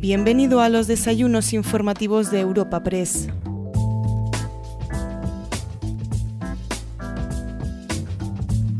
[0.00, 3.28] Bienvenido a los desayunos informativos de Europa Press.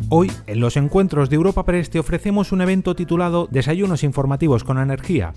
[0.09, 4.79] Hoy, en los encuentros de Europa Press, te ofrecemos un evento titulado Desayunos informativos con
[4.79, 5.35] energía.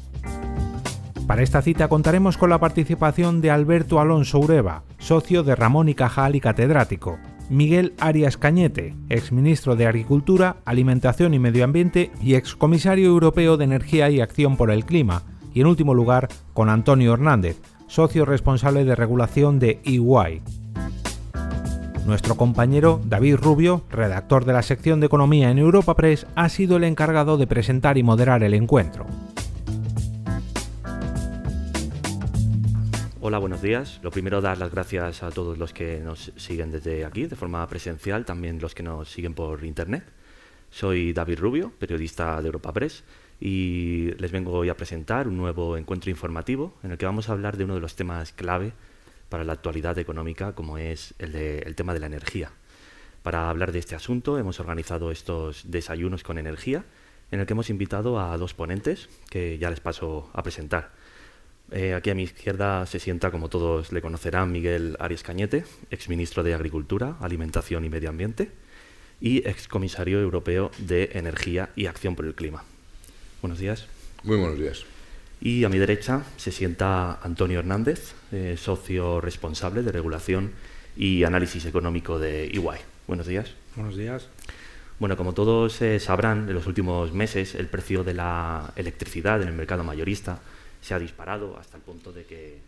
[1.28, 5.96] Para esta cita contaremos con la participación de Alberto Alonso Ureva, socio de Ramón y
[5.96, 7.20] Cajal y catedrático,
[7.50, 14.10] Miguel Arias Cañete, exministro de Agricultura, Alimentación y Medio Ambiente y excomisario europeo de Energía
[14.10, 18.96] y Acción por el Clima, y en último lugar con Antonio Hernández, socio responsable de
[18.96, 20.42] regulación de EY.
[22.06, 26.78] Nuestro compañero David Rubio, redactor de la sección de Economía en Europa Press, ha sido
[26.78, 29.06] el encargado de presentar y moderar el encuentro.
[33.22, 34.02] Hola, buenos días.
[34.04, 37.66] Lo primero, dar las gracias a todos los que nos siguen desde aquí, de forma
[37.70, 40.04] presencial, también los que nos siguen por Internet.
[40.70, 43.06] Soy David Rubio, periodista de Europa Press,
[43.40, 47.34] y les vengo hoy a presentar un nuevo encuentro informativo en el que vamos a
[47.34, 48.74] hablar de uno de los temas clave
[49.30, 52.52] para la actualidad económica, como es el, tema de la energía.
[53.24, 56.86] Para hablar de este asunto hemos organizado estos desayunos con energía,
[57.32, 60.92] en el que hemos invitado a dos ponentes que ya les paso a presentar.
[61.72, 66.44] Eh, aquí a mi izquierda se sienta, como todos le conocerán, Miguel Arias Cañete, exministro
[66.44, 68.52] de Agricultura, Alimentación y Medio Ambiente
[69.20, 72.64] y excomisario europeo de Energía y Acción por el Clima.
[73.44, 73.88] Buenos días.
[74.24, 74.86] Muy buenos días.
[75.42, 80.52] Y a mi derecha se sienta Antonio Hernández, eh, socio responsable de regulación
[80.96, 82.80] y análisis económico de EY.
[83.06, 83.54] Buenos días.
[83.76, 84.30] Buenos días.
[84.98, 89.50] Bueno, como todos eh, sabrán, en los últimos meses el precio de la electricidad en
[89.50, 90.40] el mercado mayorista
[90.80, 92.62] se ha disparado hasta el punto de que,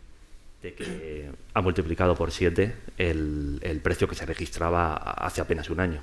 [1.54, 6.02] ha multiplicado por siete el, el precio que se registraba hace apenas un año.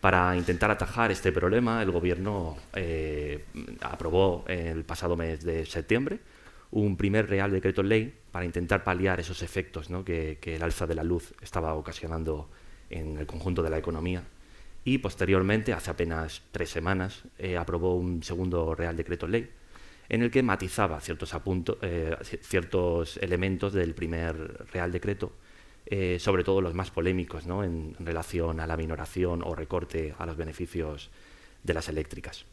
[0.00, 3.44] Para intentar atajar este problema, el Gobierno eh,
[3.80, 6.20] aprobó el pasado mes de septiembre
[6.70, 11.04] un primer Real Decreto Ley para intentar paliar esos efectos que, el alza de la
[11.04, 12.50] luz estaba ocasionando
[12.90, 14.22] en el conjunto de la economía.
[14.84, 19.50] Y posteriormente, hace apenas tres semanas, eh, aprobó un segundo Real Decreto Ley
[20.08, 21.34] en el que matizaba ciertos,
[21.82, 25.32] eh, ciertos elementos del primer Real Decreto
[25.86, 27.62] eh, sobre todo los más polémicos ¿no?
[27.62, 31.10] en, relación a la minoración o recorte a los beneficios
[31.62, 32.44] de las eléctricas.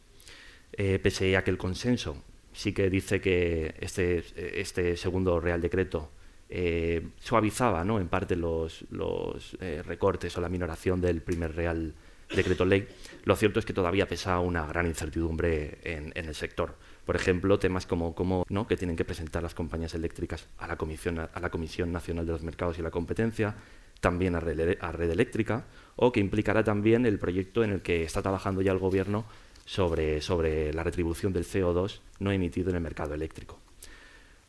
[0.72, 4.24] Eh, pese a que el consenso sí que dice que este,
[4.60, 6.10] este segundo Real Decreto
[6.48, 11.94] eh, suavizaba en parte los, los recortes o la minoración del primer Real
[12.34, 12.86] Decreto Ley,
[13.24, 17.86] lo cierto es que todavía pesa una gran incertidumbre en el sector por ejemplo, temas
[17.86, 18.66] como, como ¿no?
[18.66, 22.32] que tienen que presentar las compañías eléctricas a la, Comisión, a la Comisión Nacional de
[22.32, 23.54] los Mercados y la Competencia,
[24.00, 25.64] también a red, red eléctrica,
[25.96, 29.24] o que implicará también el proyecto en el que está trabajando ya el Gobierno
[29.64, 33.58] sobre, sobre la retribución del CO2 no emitido en el mercado eléctrico.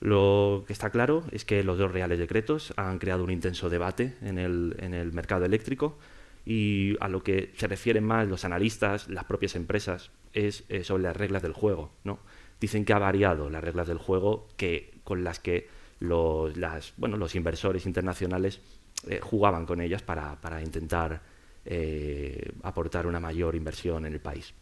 [0.01, 4.13] Lo que está claro es que los dos reales decretos han creado un intenso debate
[4.21, 5.97] en el, en el mercado eléctrico
[6.45, 11.03] y a lo que se refieren más los analistas, las propias empresas, es eh, sobre
[11.03, 11.91] las reglas del juego.
[12.03, 12.19] ¿no?
[12.59, 15.67] Dicen que ha variado las reglas del juego que, con las que
[15.99, 16.53] los,
[16.97, 18.59] bueno, los inversores internacionales
[19.07, 21.21] eh, jugaban con ellas para, para intentar
[21.65, 24.53] eh, aportar una mayor inversión en el país.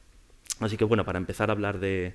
[0.60, 2.14] Así que bueno, para empezar a hablar de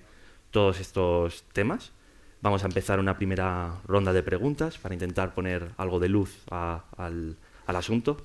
[0.51, 1.93] todos estos temas,
[2.41, 7.37] vamos a empezar una primera ronda de preguntas para intentar poner algo de luz al,
[7.67, 8.25] al, asunto.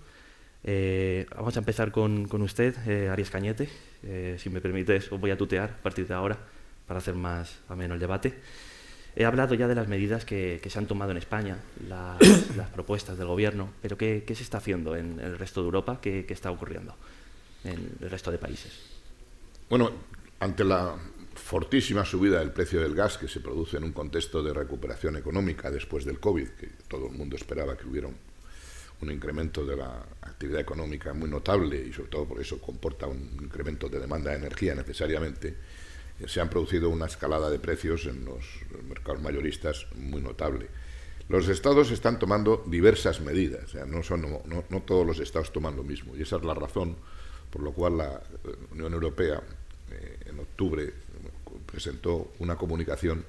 [0.64, 2.76] Eh, vamos a empezar con, con usted,
[3.10, 3.70] Arias Cañete.
[4.38, 6.38] si me permites, os voy a tutear a partir de ahora
[6.88, 8.34] para hacer más ameno el debate.
[9.16, 11.58] He hablado ya de las medidas que, se han tomado en España,
[11.88, 16.00] las, propuestas del Gobierno, pero ¿qué, se está haciendo en el resto de Europa?
[16.02, 16.96] ¿Qué, está ocurriendo
[17.64, 18.72] en el resto de países?
[19.70, 19.92] Bueno,
[20.40, 20.96] ante la
[21.36, 25.70] fortísima subida del precio del gas que se produce en un contexto de recuperación económica
[25.70, 28.16] después del COVID, que todo el mundo esperaba que hubiera un,
[29.04, 33.38] un incremento de la actividad económica muy notable y sobre todo por eso comporta un
[33.42, 35.56] incremento de demanda de energía necesariamente,
[36.28, 38.46] se han producido una escalada de precios en los
[38.88, 40.68] mercados mayoristas muy notable.
[41.30, 46.16] Los estados están tomando diversas medidas, no, son, no, todos los estados toman lo mismo,
[46.16, 46.98] y esa es la razón
[47.50, 48.22] por la cual la
[48.72, 49.42] Unión Europea
[49.92, 50.94] eh, en octubre
[51.66, 53.26] presentó una comunicación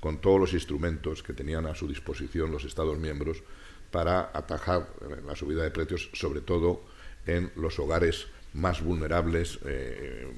[0.00, 3.42] con todos los instrumentos que tenían a su disposición los Estados miembros
[3.90, 4.88] para atajar
[5.26, 6.82] la subida de precios, sobre todo
[7.26, 10.32] en los hogares más vulnerables eh, eh,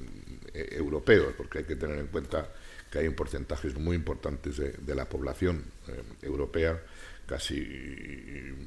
[0.53, 2.49] europeos, porque hay que tener en cuenta
[2.91, 6.79] que hay un porcentajes muy importantes de, la población eh, europea,
[7.25, 7.55] casi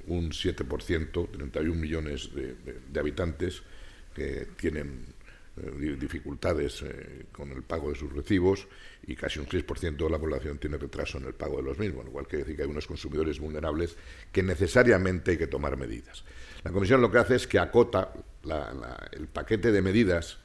[0.06, 3.62] un 7%, 31 millones de, habitantes
[4.14, 5.04] que tienen
[5.58, 8.66] eh, dificultades eh, con el pago de sus recibos
[9.06, 12.06] y casi un 6% de la población tiene retraso en el pago de los mismos,
[12.06, 13.94] lo cual quiere decir que hay unos consumidores vulnerables
[14.32, 16.24] que necesariamente hay que tomar medidas.
[16.64, 18.14] La Comisión lo que hace es que acota
[19.12, 20.38] el paquete de medidas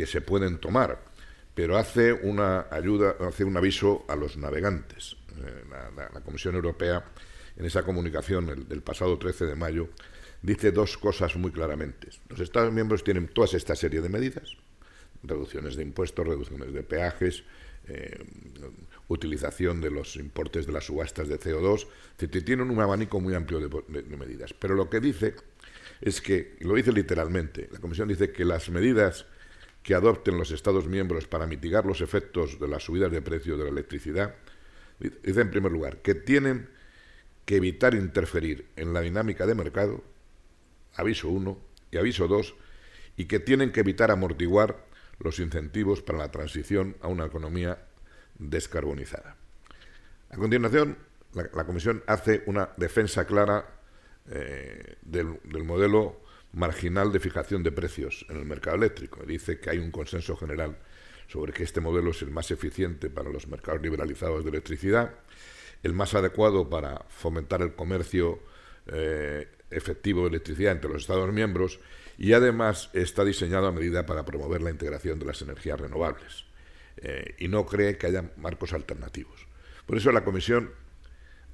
[0.00, 0.98] que se pueden tomar,
[1.54, 5.14] pero hace una ayuda, hace un aviso a los navegantes.
[5.44, 5.64] Eh,
[6.14, 7.04] la, Comisión Europea,
[7.54, 9.90] en esa comunicación del pasado 13 de mayo,
[10.40, 12.08] dice dos cosas muy claramente.
[12.30, 14.56] Los Estados miembros tienen toda esta serie de medidas,
[15.22, 17.44] reducciones de impuestos, reducciones de peajes,
[17.86, 18.24] eh,
[19.08, 21.86] utilización de los importes de las subastas de CO2,
[22.42, 24.54] tienen un abanico muy amplio de, medidas.
[24.54, 25.34] Pero lo que dice
[26.00, 29.26] es que, lo dice literalmente, la Comisión dice que las medidas
[29.82, 33.64] que adopten los Estados miembros para mitigar los efectos de las subidas de precio de
[33.64, 34.34] la electricidad,
[34.98, 36.68] dice en primer lugar que tienen
[37.46, 40.04] que evitar interferir en la dinámica de mercado
[40.94, 41.58] aviso 1
[41.90, 42.54] y aviso 2,
[43.16, 44.86] y que tienen que evitar amortiguar
[45.18, 47.86] los incentivos para la transición a una economía
[48.38, 49.36] descarbonizada.
[50.30, 50.96] A continuación,
[51.32, 53.80] la, Comisión hace una defensa clara
[54.30, 56.20] eh, del, modelo
[56.52, 59.24] marginal de fijación de precios en el mercado eléctrico.
[59.24, 60.78] Dice que hay un consenso general
[61.28, 65.14] sobre que este modelo es el más eficiente para los mercados liberalizados de electricidad,
[65.82, 68.40] el más adecuado para fomentar el comercio
[68.86, 71.78] eh, efectivo de electricidad entre los Estados miembros
[72.18, 76.44] y además está diseñado a medida para promover la integración de las energías renovables
[76.96, 79.46] eh, y no cree que haya marcos alternativos.
[79.86, 80.70] Por eso la Comisión,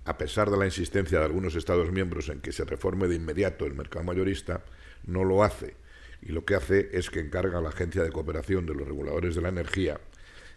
[0.04, 3.66] a pesar de la insistencia de algunos Estados miembros en que se reforme de inmediato
[3.66, 4.64] el mercado mayorista,
[5.06, 5.76] no lo hace.
[6.22, 9.34] Y lo que hace es que encarga a la Agencia de Cooperación de los Reguladores
[9.34, 10.00] de la Energía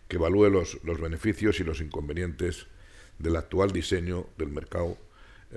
[0.07, 2.65] que evalúe los, los beneficios y los inconvenientes
[3.19, 4.97] del actual diseño del mercado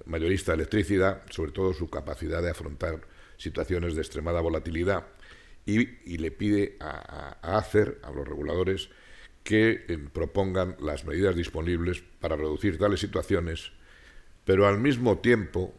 [0.05, 3.01] mayorista de electricidad, sobre todo su capacidad de afrontar
[3.37, 5.07] situaciones de extremada volatilidad,
[5.65, 8.91] y, le pide a, hacer a los reguladores
[9.45, 13.73] que eh, propongan las medidas disponibles para reducir tales situaciones,
[14.45, 15.73] pero al mismo tiempo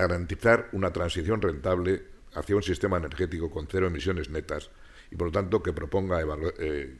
[0.00, 2.02] garantizar una transición rentable
[2.34, 4.70] hacia un sistema energético con cero emisiones netas
[5.10, 6.20] y por lo tanto que proponga
[6.58, 6.96] eh,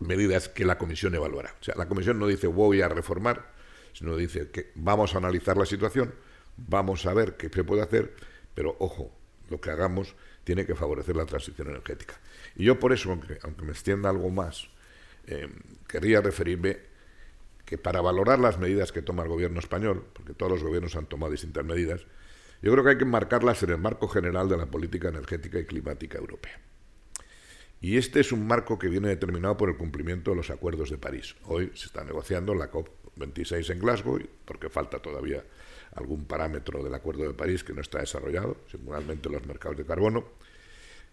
[0.00, 1.54] medidas que la Comisión evaluará.
[1.60, 3.52] O sea, la Comisión no dice voy a reformar,
[3.92, 6.14] sino dice que vamos a analizar la situación,
[6.56, 8.14] vamos a ver qué se puede hacer,
[8.54, 9.12] pero ojo,
[9.50, 10.14] lo que hagamos
[10.44, 12.14] tiene que favorecer la transición energética.
[12.56, 14.68] Y yo por eso, aunque, aunque me extienda algo más,
[15.26, 15.48] eh,
[15.86, 16.87] querría referirme
[17.68, 21.04] que para valorar las medidas que toma el gobierno español, porque todos los gobiernos han
[21.04, 22.06] tomado distintas medidas,
[22.62, 25.66] yo creo que hay que marcarlas en el marco general de la política energética y
[25.66, 26.58] climática europea.
[27.82, 30.96] Y este es un marco que viene determinado por el cumplimiento de los acuerdos de
[30.96, 31.36] París.
[31.44, 35.44] Hoy se está negociando la COP26 en Glasgow, porque falta todavía
[35.94, 40.24] algún parámetro del Acuerdo de París que no está desarrollado, singularmente los mercados de carbono.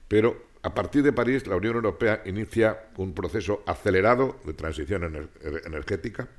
[0.07, 5.29] Pero a partir de París, la Unión Europea inicia un proceso acelerado de transición
[5.65, 6.29] energética.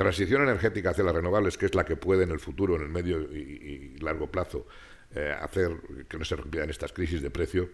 [0.00, 2.88] Transición energética hacia las renovables, que es la que puede en el futuro, en el
[2.88, 4.66] medio y, largo plazo,
[5.14, 5.72] eh, hacer
[6.08, 7.68] que no se repitan estas crisis de precio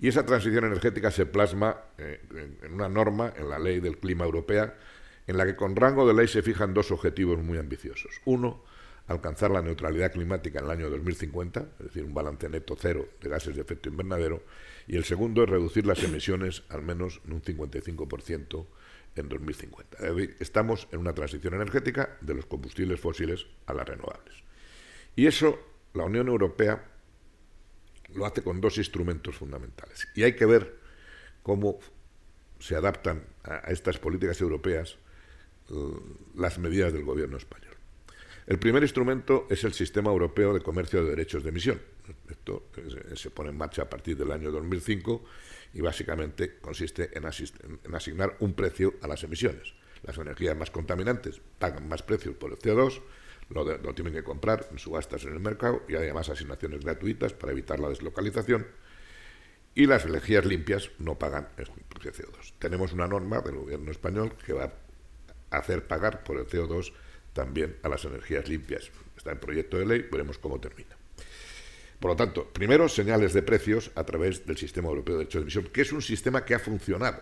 [0.00, 2.22] y esa transición energética se plasma eh,
[2.62, 4.78] en una norma, en la ley del clima europea,
[5.26, 8.22] en la que con rango de ley se fijan dos objetivos muy ambiciosos.
[8.24, 8.64] Uno,
[9.06, 13.28] alcanzar la neutralidad climática en el año 2050, es decir, un balance neto cero de
[13.28, 14.42] gases de efecto invernadero,
[14.86, 18.66] y el segundo es reducir las emisiones al menos en un 55%
[19.20, 19.98] en 2050.
[20.40, 24.34] estamos en una transición energética de los combustibles fósiles a las renovables.
[25.16, 25.58] Y eso
[25.94, 26.84] la Unión Europea
[28.14, 30.08] lo hace con dos instrumentos fundamentales.
[30.14, 30.78] Y hay que ver
[31.42, 31.78] cómo
[32.58, 34.96] se adaptan a, estas políticas europeas
[35.70, 35.74] eh,
[36.36, 37.74] las medidas del gobierno español.
[38.46, 41.80] El primer instrumento es el Sistema Europeo de Comercio de Derechos de Emisión.
[42.30, 42.70] Esto
[43.14, 45.22] se pone en marcha a partir del año 2005
[45.72, 49.74] y básicamente consiste en, en asignar un precio a las emisiones.
[50.02, 53.02] Las energías más contaminantes pagan más precios por el CO2,
[53.50, 57.80] lo, tienen que comprar en subastas en el mercado y además asignaciones gratuitas para evitar
[57.80, 58.66] la deslocalización.
[59.74, 62.54] Y las energías limpias no pagan el CO2.
[62.58, 64.72] Tenemos una norma del gobierno español que va
[65.50, 66.92] a hacer pagar por el CO2
[67.32, 68.90] también a las energías limpias.
[69.16, 70.97] Está en proyecto de ley, veremos cómo termina.
[71.98, 75.44] Por lo tanto, primero, señales de precios a través del Sistema Europeo de Derechos de
[75.44, 77.20] Emisión, que es un sistema que ha funcionado.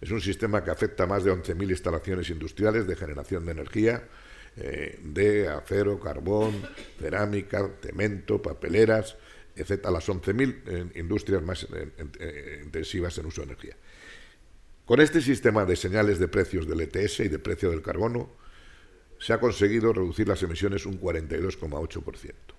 [0.00, 4.08] Es un sistema que afecta a más de 11.000 instalaciones industriales de generación de energía,
[4.56, 6.62] eh, de acero, carbón,
[6.98, 9.16] cerámica, cemento, papeleras,
[9.54, 13.76] etc., las 11.000 eh, industrias más eh, intensivas en uso de energía.
[14.86, 18.30] Con este sistema de señales de precios del ETS y de precio del carbono,
[19.18, 22.55] se ha conseguido reducir las emisiones un 42,8%.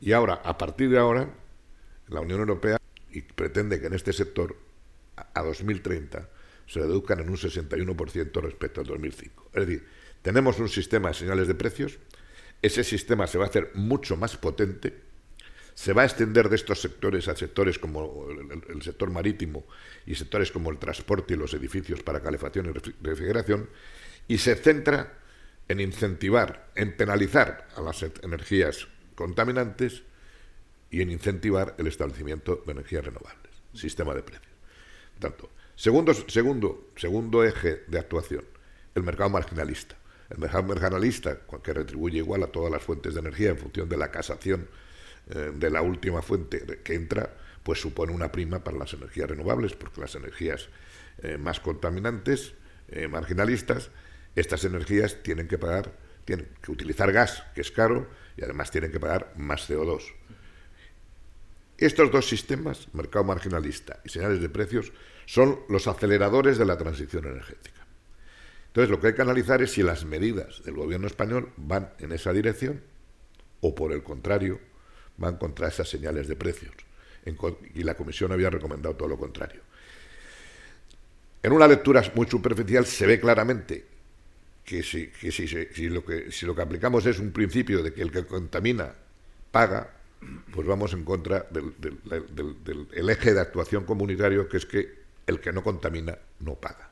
[0.00, 1.28] Y ahora, a partir de ahora,
[2.08, 2.78] la Unión Europea
[3.34, 4.56] pretende que en este sector
[5.16, 6.28] a 2030
[6.66, 9.50] se reduzcan en un 61% respecto al 2005.
[9.54, 9.86] Es decir,
[10.22, 11.98] tenemos un sistema de señales de precios,
[12.62, 14.94] ese sistema se va a hacer mucho más potente,
[15.74, 18.28] se va a extender de estos sectores a sectores como
[18.68, 19.64] el, sector marítimo
[20.06, 23.68] y sectores como el transporte y los edificios para calefacción y refrigeración,
[24.28, 25.19] y se centra
[25.70, 30.02] en incentivar, en penalizar a las energías contaminantes
[30.90, 34.52] y en incentivar el establecimiento de energías renovables, sistema de precios.
[35.20, 38.44] Tanto, segundo, segundo, segundo eje de actuación,
[38.96, 39.94] el mercado marginalista.
[40.28, 43.96] El mercado marginalista, que retribuye igual a todas las fuentes de energía en función de
[43.96, 44.66] la casación
[45.28, 49.74] eh, de la última fuente que entra, pues supone una prima para las energías renovables,
[49.74, 50.68] porque las energías
[51.22, 52.54] eh, más contaminantes,
[52.88, 53.90] eh, marginalistas,
[54.34, 55.92] estas energías tienen que pagar,
[56.24, 60.02] tienen que utilizar gas, que es caro, y además tienen que pagar más CO2.
[61.78, 64.92] Estos dos sistemas, mercado marginalista y señales de precios,
[65.26, 67.86] son los aceleradores de la transición energética.
[68.66, 72.12] Entonces, lo que hay que analizar es si las medidas del gobierno español van en
[72.12, 72.82] esa dirección
[73.60, 74.60] o, por el contrario,
[75.16, 76.72] van contra esas señales de precios.
[77.74, 79.60] y la Comisión había recomendado todo lo contrario.
[81.42, 83.86] En una lectura muy superficial se ve claramente
[84.70, 88.24] que, si, lo que si lo que aplicamos es un principio de que el que
[88.24, 88.94] contamina
[89.50, 89.90] paga,
[90.52, 91.74] pues vamos en contra del,
[93.08, 96.90] eje de actuación comunitario, que es que el que no contamina no paga.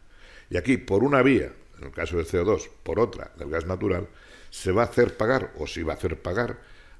[0.50, 4.08] Y aquí, por una vía, en el caso del CO2, por otra, del gas natural,
[4.50, 6.58] se va a hacer pagar, o se va a hacer pagar,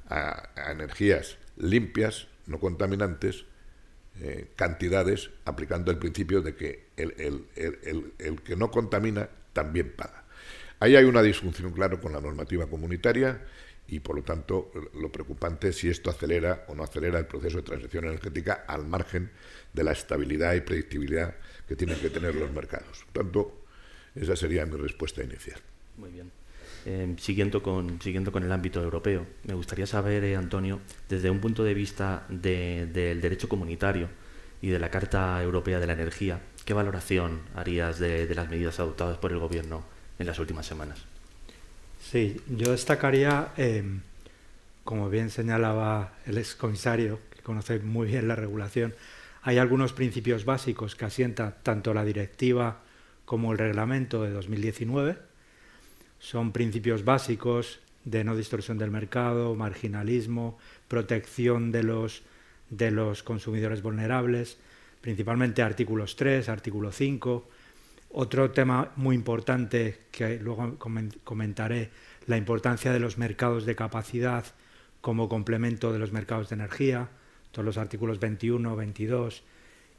[0.09, 3.47] a, energías limpias, no contaminantes,
[4.21, 10.28] eh, cantidades, aplicando el principio de que el, que no contamina también paga.
[10.81, 13.41] Ahí hay una disfunción, claro, con la normativa comunitaria
[13.89, 17.57] y por lo tanto lo preocupante es si esto acelera o no acelera el proceso
[17.57, 19.31] de transición energética al margen
[19.73, 21.35] de la estabilidad y predictibilidad
[21.67, 23.05] que tienen que tener los mercados.
[23.13, 23.63] Por tanto,
[24.15, 25.59] esa sería mi respuesta inicial.
[25.97, 26.31] Muy bien.
[26.87, 31.41] Eh, siguiendo, con, siguiendo con el ámbito europeo, me gustaría saber, eh, Antonio, desde un
[31.41, 34.09] punto de vista del derecho comunitario
[34.61, 39.19] y de la Carta Europea de la Energía, ¿qué valoración harías de las medidas adoptadas
[39.19, 40.99] por el Gobierno en las últimas semanas?
[42.01, 43.85] Sí, yo destacaría, eh,
[44.85, 48.95] como bien señalaba el excomisario, que conoce muy bien la regulación,
[49.43, 52.81] hay algunos principios básicos que asienta tanto la directiva
[53.25, 55.19] como el reglamento de 2019.
[56.19, 60.59] Son principios básicos de no distorsión del mercado, marginalismo,
[60.89, 62.23] protección de los,
[62.71, 64.57] de los consumidores vulnerables,
[65.01, 67.49] principalmente artículos 3, artículo 5,
[68.11, 70.79] otro tema muy importante que luego
[71.25, 71.91] comentaré,
[72.27, 74.45] la importancia de los mercados de capacidad
[75.01, 77.09] como complemento de los mercados de energía,
[77.53, 79.43] todos los artículos 21, 22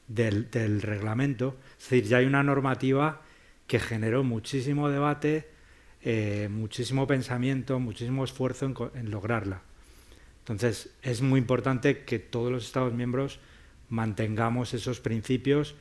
[0.07, 1.57] del, reglamento.
[1.77, 3.21] Es decir, ya hay una normativa
[3.67, 5.47] que generó muchísimo debate,
[6.01, 9.61] eh, muchísimo pensamiento, muchísimo esfuerzo en, en lograrla.
[10.39, 13.39] Entonces, es muy importante que todos los Estados miembros
[13.89, 15.75] mantengamos esos principios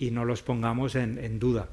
[0.00, 1.68] y no los pongamos en, duda.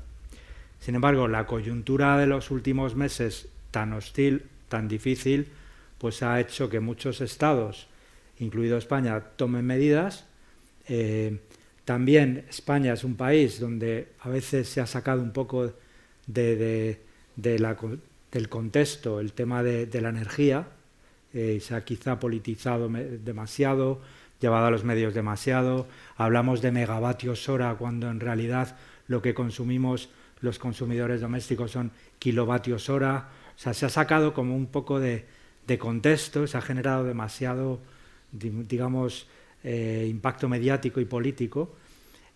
[0.81, 5.47] Sin embargo, la coyuntura de los últimos meses tan hostil, tan difícil,
[5.97, 7.87] pues ha hecho que muchos estados,
[8.37, 10.25] incluido España, tomen medidas.
[10.89, 11.39] Eh,
[11.85, 15.73] también España es un país donde a veces se ha sacado un poco
[16.27, 16.99] de,
[17.37, 20.67] del contexto el tema de, la energía,
[21.33, 24.01] eh, se ha quizá politizado demasiado,
[24.39, 28.75] llevado a los medios demasiado, hablamos de megavatios hora cuando en realidad
[29.07, 30.09] lo que consumimos
[30.41, 35.25] los consumidores domésticos son kilovatios hora, o sea, se ha sacado como un poco de,
[35.79, 37.79] contexto, se ha generado demasiado,
[38.31, 39.27] digamos,
[39.63, 41.75] eh, impacto mediático y político,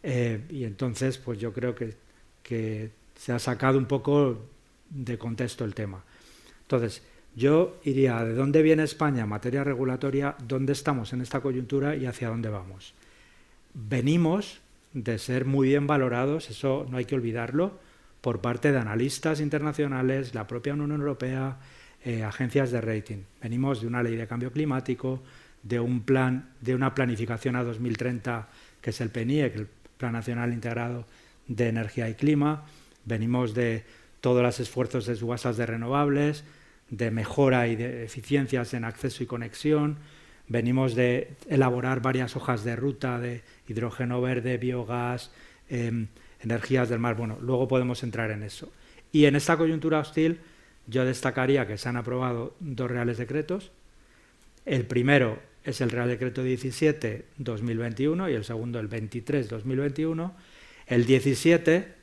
[0.03, 1.95] eh, y entonces pues yo creo que,
[2.41, 4.45] que se ha sacado un poco
[4.89, 6.03] de contexto el tema.
[6.63, 7.03] Entonces,
[7.35, 12.05] yo iría de dónde viene España en materia regulatoria, dónde estamos en esta coyuntura y
[12.05, 12.93] hacia dónde vamos.
[13.73, 14.61] Venimos
[14.93, 17.79] de ser muy bien valorados, eso no hay que olvidarlo,
[18.19, 21.57] por parte de analistas internacionales, la propia Unión Europea,
[22.03, 23.23] eh, agencias de rating.
[23.41, 25.23] Venimos de una ley de cambio climático,
[25.63, 28.47] de un plan, de una planificación a 2030
[28.81, 31.05] que es el PNIEC, el Plan Nacional Integrado
[31.47, 32.65] de Energía y Clima.
[33.05, 33.83] Venimos de
[34.19, 36.43] todos los esfuerzos de subastas de renovables,
[36.91, 39.97] de mejora y de eficiencias en acceso y conexión.
[40.47, 45.31] Venimos de elaborar varias hojas de ruta de hidrógeno verde, biogás,
[45.69, 46.07] em,
[46.41, 47.15] energías del mar.
[47.15, 48.71] Bueno, luego podemos entrar en eso.
[49.11, 50.39] Y en esta coyuntura hostil
[50.87, 53.71] yo destacaría que se han aprobado dos reales decretos.
[54.65, 60.33] El primero es el Real Decreto 17-2021 y el segundo el 23-2021.
[60.87, 61.93] El 17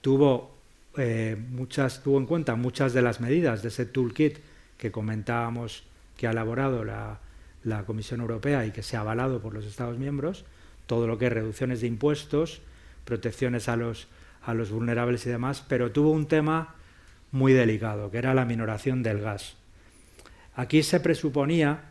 [0.00, 0.59] tuvo,
[0.96, 4.38] eh, muchas, tuvo en cuenta muchas de las medidas de ese toolkit
[4.76, 5.84] que comentábamos
[6.16, 7.20] que ha elaborado la,
[7.86, 10.44] Comisión Europea y que se ha avalado por los Estados miembros,
[10.86, 12.62] todo lo que es reducciones de impuestos,
[13.04, 14.08] protecciones a los,
[14.42, 16.74] a los vulnerables y demás, pero tuvo un tema
[17.32, 19.56] muy delicado, que era la minoración del gas.
[20.54, 21.90] Aquí se presuponía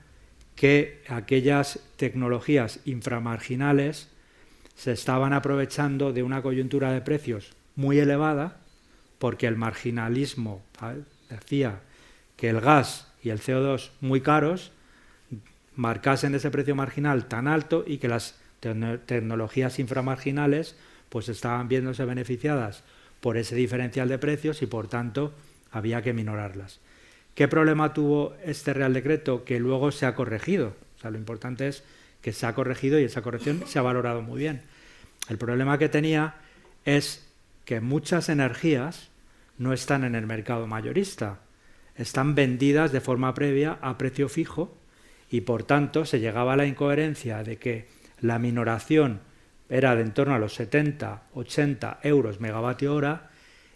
[0.55, 4.09] que aquellas tecnologías inframarginales
[4.75, 8.58] se estaban aprovechando de una coyuntura de precios muy elevada,
[9.19, 10.63] porque el marginalismo
[11.29, 11.81] decía
[12.37, 14.71] que el gas y el CO2 muy caros
[15.75, 20.75] marcasen ese precio marginal tan alto y que las tecnologías inframarginales
[21.09, 22.83] pues estaban viéndose beneficiadas
[23.21, 25.33] por ese diferencial de precios y por tanto
[25.71, 26.79] había que minorarlas.
[27.35, 30.75] ¿Qué problema tuvo este Real Decreto que luego se ha corregido?
[30.97, 31.83] O sea, lo importante es
[32.21, 34.61] que se ha corregido y esa corrección se ha valorado muy bien.
[35.29, 36.35] El problema que tenía
[36.85, 37.25] es
[37.65, 39.08] que muchas energías
[39.59, 41.41] no están en el mercado mayorista,
[41.95, 44.75] están vendidas de forma previa a precio fijo
[45.29, 47.87] y por tanto se llegaba a la incoherencia de que
[48.21, 49.19] la minoración
[49.69, 53.29] era de en torno a los 70, 80 euros megavatio hora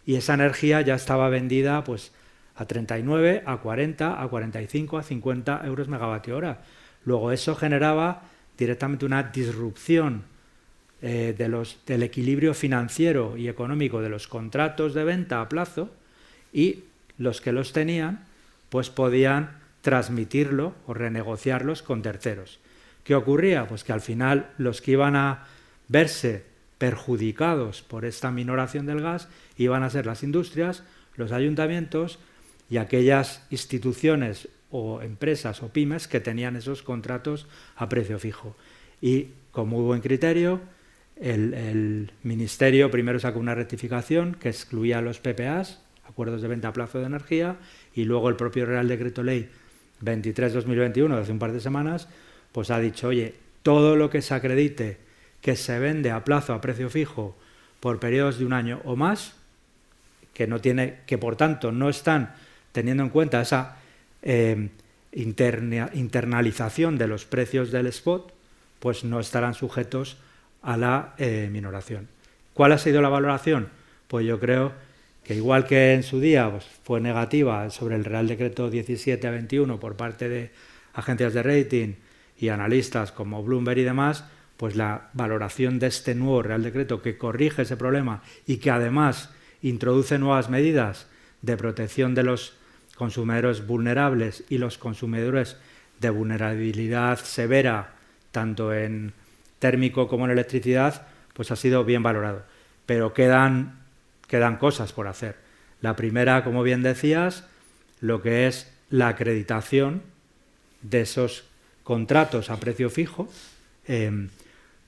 [0.05, 2.13] y esa energía ya estaba vendida pues
[2.55, 6.61] a 39, a 40, a 45, a 50 euros megavatio hora.
[7.03, 8.23] Luego eso generaba
[8.57, 10.23] directamente una disrupción
[11.05, 15.91] eh, de los, del equilibrio financiero y económico de los contratos de venta a plazo
[16.53, 16.85] y
[17.17, 18.23] los que los tenían
[18.69, 22.61] pues podían transmitirlo o renegociarlos con terceros.
[23.03, 23.67] ¿Qué ocurría?
[23.67, 25.45] Pues que al final los que iban a
[25.89, 26.45] verse
[26.77, 30.83] perjudicados por esta minoración del gas iban a ser las industrias,
[31.17, 32.17] los ayuntamientos
[32.69, 37.45] y aquellas instituciones o empresas o pymes que tenían esos contratos
[37.75, 38.55] a precio fijo.
[39.01, 40.61] Y con muy buen criterio,
[41.23, 46.99] el, Ministerio primero sacó una rectificación que excluía los PPAs, acuerdos de venta a plazo
[46.99, 47.55] de energía,
[47.95, 49.49] y luego el propio Real Decreto Ley
[50.03, 52.09] 23-2021, hace un par de semanas,
[52.51, 54.97] pues ha dicho, oye, todo lo que se acredite
[55.41, 57.37] que se vende a plazo, a precio fijo,
[57.79, 59.33] por periodos de un año o más,
[60.33, 62.33] que, no tiene, que por tanto no están
[62.71, 63.77] teniendo en cuenta esa
[64.21, 64.69] eh,
[65.13, 68.33] internalización de los precios del spot,
[68.79, 70.23] pues no estarán sujetos a
[70.63, 72.07] la eh, minoración.
[72.53, 73.69] ¿Cuál ha sido la valoración?
[74.07, 74.73] Pues yo creo
[75.23, 79.31] que igual que en su día pues, fue negativa sobre el Real Decreto 17 a
[79.31, 80.51] 21 por parte de
[80.93, 81.93] agencias de rating
[82.37, 84.25] y analistas como Bloomberg y demás,
[84.57, 89.31] pues la valoración de este nuevo Real Decreto que corrige ese problema y que además
[89.61, 91.07] introduce nuevas medidas
[91.41, 92.55] de protección de los
[92.95, 95.57] consumidores vulnerables y los consumidores
[95.99, 97.95] de vulnerabilidad severa,
[98.31, 99.13] tanto en
[99.63, 102.43] térmico como en electricidad, pues ha sido bien valorado.
[102.85, 103.83] Pero quedan
[104.33, 105.35] quedan cosas por hacer.
[105.79, 107.45] La primera, como bien decías,
[108.01, 110.01] lo que es la acreditación
[110.81, 111.45] de esos
[111.83, 113.29] contratos a precio fijo,
[113.85, 114.29] em,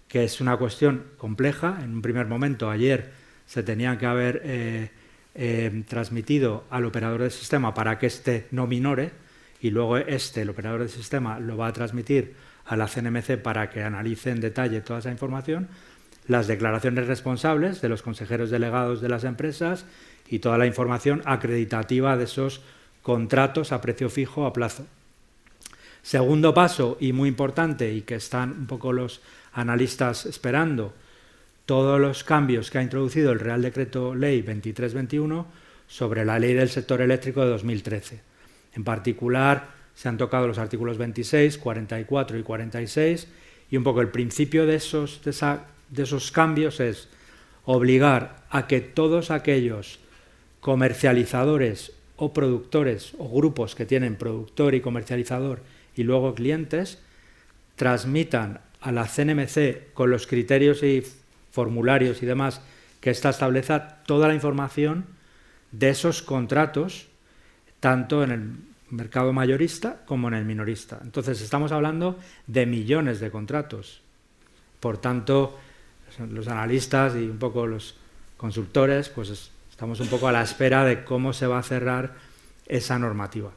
[0.07, 1.77] que es una cuestión compleja.
[1.83, 3.11] En un primer momento, ayer,
[3.45, 4.89] se tenían que haber eh,
[5.35, 9.11] em, transmitido al operador del sistema para que éste no minore,
[9.61, 12.33] y luego este, el operador del sistema, lo va a transmitir
[12.65, 15.67] a la CNMC para que analice en detalle toda esa información
[16.27, 19.85] las declaraciones responsables de los consejeros delegados de las empresas
[20.27, 22.61] y toda la información acreditativa de esos
[23.03, 24.87] contratos a precio fijo a plazo.
[26.01, 29.21] Segundo paso, y muy importante, y que están un poco los
[29.53, 30.93] analistas esperando,
[31.65, 35.47] todos los cambios que ha introducido el Real Decreto Ley 2321
[35.87, 38.21] sobre la Ley del Sector Eléctrico de 2013.
[38.75, 43.27] En particular, se han tocado los artículos 26, 44 y 46,
[43.71, 47.07] y un poco el principio de, esos, de esa de esos cambios es
[47.63, 49.99] obligar a que todos aquellos
[50.59, 55.61] comercializadores o productores o grupos que tienen productor y comercializador
[55.95, 56.99] y luego clientes
[57.75, 61.03] transmitan a la CNMC con los criterios y
[61.51, 62.61] formularios y demás
[63.01, 65.05] que ésta estableza toda la información
[65.71, 67.07] de esos contratos,
[67.79, 68.51] tanto en el
[68.89, 70.99] mercado mayorista como en el minorista.
[71.03, 74.01] Entonces estamos hablando de millones de contratos.
[74.79, 75.57] Por tanto,
[76.29, 77.97] los analistas y un poco los
[78.37, 82.13] consultores, pues estamos un poco a la espera de cómo se va a cerrar
[82.67, 83.51] esa normativa.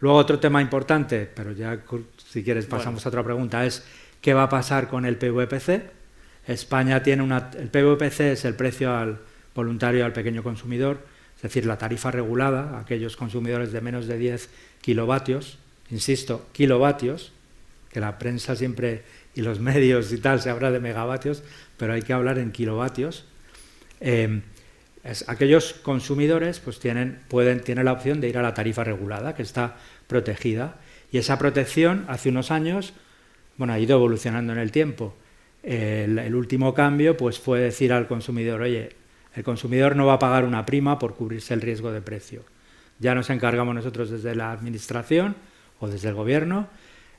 [0.00, 1.80] Luego otro tema importante, pero ya
[2.18, 3.84] si quieres pasamos a otra pregunta, es
[4.20, 5.90] qué va a pasar con el PVPC.
[6.46, 7.50] España tiene una...
[7.58, 9.18] El PVPC es el precio al
[9.54, 10.98] voluntario al pequeño consumidor,
[11.36, 14.48] es decir, la tarifa regulada aquellos consumidores de menos de 10
[14.80, 15.58] kilovatios,
[15.90, 17.32] insisto, kilovatios,
[17.90, 19.02] que la prensa siempre
[19.34, 21.42] y los medios y tal se habla de megavatios,
[21.76, 23.24] pero hay que hablar en kilovatios.
[24.00, 24.40] Eh,
[25.26, 29.42] aquellos consumidores pues tienen, pueden, tienen la opción de ir a la tarifa regulada, que
[29.42, 30.76] está protegida.
[31.12, 32.94] Y esa protección hace unos años
[33.56, 35.14] bueno, ha ido evolucionando en el tiempo.
[35.62, 38.90] El, el, último cambio pues, fue decir al consumidor, oye,
[39.36, 42.42] el consumidor no va a pagar una prima por cubrirse el riesgo de precio.
[42.98, 45.36] Ya nos encargamos nosotros desde la Administración
[45.78, 46.68] o desde el Gobierno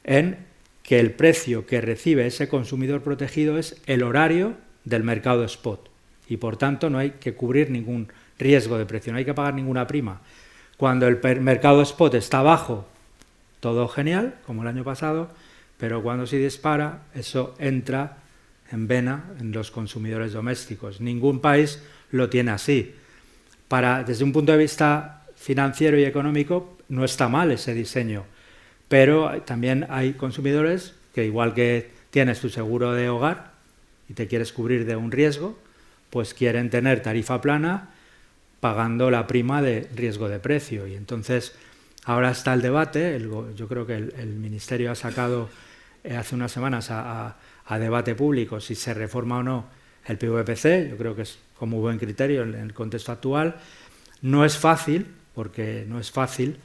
[0.04, 0.38] en
[0.82, 5.90] que el precio que recibe ese consumidor protegido es el horario del mercado spot
[6.28, 8.08] y por tanto no hay que cubrir ningún
[8.40, 10.22] riesgo de precio, no hay que pagar ninguna prima.
[10.78, 12.88] Cuando el mercado spot está bajo,
[13.60, 15.30] todo genial, como el año pasado,
[15.78, 18.18] pero cuando se dispara, eso entra
[18.72, 21.02] en vena en los consumidores domésticos.
[21.02, 22.96] Ningún país lo tiene así.
[23.68, 28.26] Para, desde un punto de vista financiero y económico, no está mal ese diseño,
[28.88, 33.52] pero también hay consumidores que igual que tienes tu seguro de hogar
[34.10, 35.58] y te quieres cubrir de un riesgo,
[36.10, 37.90] pues quieren tener tarifa plana
[38.60, 40.88] pagando la prima de riesgo de precio.
[40.88, 41.54] Y entonces
[42.06, 43.20] ahora está el debate,
[43.56, 45.50] yo creo que el, Ministerio ha sacado
[46.04, 47.38] eh, hace unas semanas a,
[47.80, 49.66] debate público si se reforma o no
[50.08, 53.56] el PVPC, yo creo que es como buen criterio en el contexto actual.
[54.22, 56.58] No es fácil, porque no es fácil,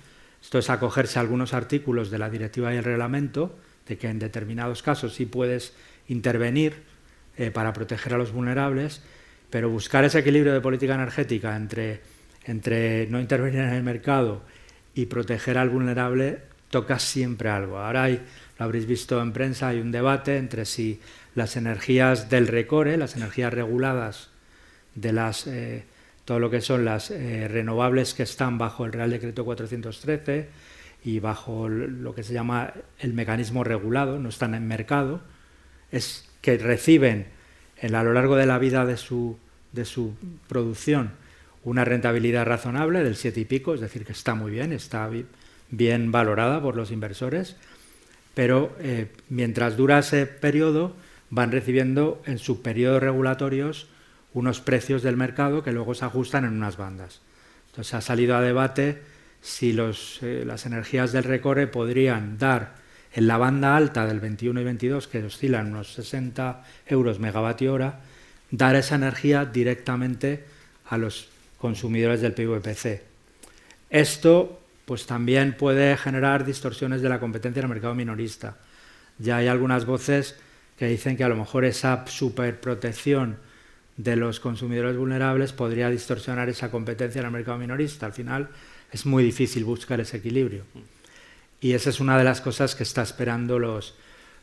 [0.42, 4.18] esto es acogerse a algunos artículos de la directiva y el reglamento, de que en
[4.18, 5.74] determinados casos sí puedes
[6.09, 6.83] intervenir
[7.37, 9.02] eh, para proteger a los vulnerables,
[9.50, 12.00] pero buscar ese equilibrio de política energética entre,
[12.44, 14.42] entre no intervenir en el mercado
[14.94, 17.78] y proteger al vulnerable toca siempre algo.
[17.78, 18.22] Ahora hay,
[18.59, 21.00] lo habréis visto en prensa, hay un debate entre si
[21.35, 24.31] las energías del recore, las energías reguladas
[24.95, 25.85] de las eh,
[26.25, 30.49] todo lo que son las eh, renovables que están bajo el Real Decreto 413
[31.05, 35.21] y bajo lo que se llama el mecanismo regulado, no están en mercado,
[35.90, 37.27] es que reciben
[37.79, 39.37] en, a lo largo de la vida de su,
[39.73, 40.14] de su
[40.49, 41.23] producción
[41.64, 45.09] una rentabilidad razonable del 7 y pico, es decir, que está muy bien, está
[45.71, 47.57] bien valorada por los inversores,
[48.35, 50.95] pero eh, mientras dura ese periodo
[51.33, 53.87] van recibiendo en sus periodos regulatorios
[54.35, 57.23] unos precios del mercado que luego se ajustan en unas bandas.
[57.71, 59.01] Entonces ha salido a debate
[59.40, 62.75] si los, eh, las energías del recorre podrían dar
[63.14, 68.01] en la banda alta del 21 y 22, que oscilan unos 60 euros megavatio hora,
[68.51, 70.45] dar esa energía directamente
[70.85, 73.03] a los consumidores del PVPC.
[73.88, 78.59] Esto pues también puede generar distorsiones de la competencia en el mercado minorista.
[79.18, 80.37] Ya hay algunas voces
[80.83, 83.37] que dicen que a lo mejor esa superprotección
[83.97, 88.07] de los consumidores vulnerables podría distorsionar esa competencia en el mercado minorista.
[88.07, 88.49] Al final
[88.90, 90.64] es muy difícil buscar ese equilibrio.
[91.61, 93.95] Y esa es una de las cosas que está esperando los,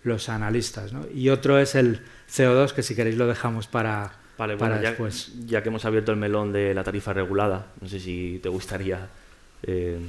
[0.06, 0.93] los analistas.
[1.13, 1.99] Y otro es el
[2.32, 5.34] CO2, que si queréis lo dejamos para, para ya, después.
[5.45, 9.10] Ya que hemos abierto el melón de la tarifa regulada, no sé si te gustaría
[9.63, 9.99] eh,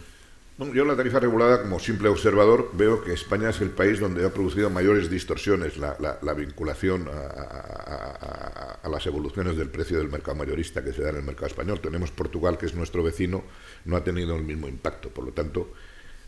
[0.75, 4.31] yo la tarifa regulada, como simple observador, veo que España es el país donde ha
[4.31, 11.03] producido mayores distorsiones la, vinculación a, las evoluciones del precio del mercado mayorista que se
[11.03, 11.81] da en el mercado español.
[11.81, 13.43] Tenemos Portugal, que es nuestro vecino,
[13.87, 15.09] no ha tenido el mismo impacto.
[15.09, 15.73] Por lo tanto,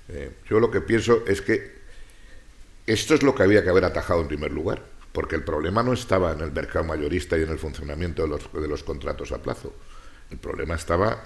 [0.08, 1.82] eh, yo lo que pienso es que
[2.86, 5.92] esto es lo que había que haber atajado en primer lugar, porque el problema no
[5.92, 9.42] estaba en el mercado mayorista y en el funcionamiento de los, de los contratos a
[9.42, 9.74] plazo.
[10.32, 11.24] El problema estaba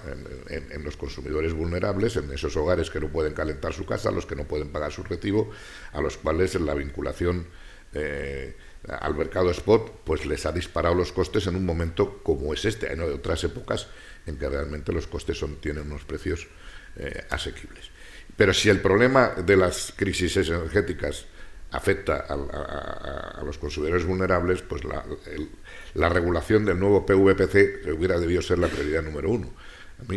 [0.49, 4.35] en, los consumidores vulnerables, en esos hogares que no pueden calentar su casa, los que
[4.35, 5.49] no pueden pagar su recibo,
[5.93, 7.47] a los cuales la vinculación
[7.93, 8.57] eh,
[8.89, 12.89] al mercado spot pues les ha disparado los costes en un momento como es este,
[12.89, 13.87] hay otras épocas
[14.25, 16.45] en que realmente los costes son, tienen unos precios
[16.97, 17.89] eh, asequibles.
[18.35, 21.27] Pero si el problema de las crisis energéticas
[21.71, 28.67] afecta a, los consumidores vulnerables, pues la, regulación del nuevo PVPC hubiera debido ser la
[28.67, 29.49] prioridad número uno.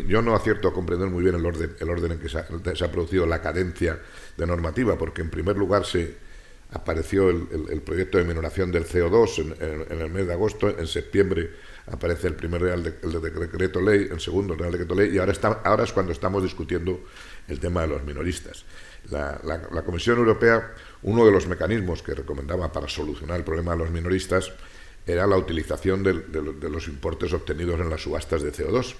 [0.06, 2.92] yo no acierto a comprender muy bien el orden, el orden en que se ha,
[2.92, 3.98] producido la cadencia
[4.36, 6.30] de normativa, porque en primer lugar se
[6.72, 9.56] apareció el, proyecto de minoración del CO2
[9.90, 11.50] en, el mes de agosto, en septiembre
[11.88, 15.82] aparece el primer Real Decreto Ley, el segundo Real Decreto Ley, y ahora, está, ahora
[15.82, 17.00] es cuando estamos discutiendo
[17.48, 18.64] el tema de los minoristas.
[19.10, 23.90] la Comisión Europea uno de los mecanismos que recomendaba para solucionar el problema de los
[23.90, 24.52] minoristas
[25.06, 28.94] era la utilización de, los importes obtenidos en las subastas de CO2.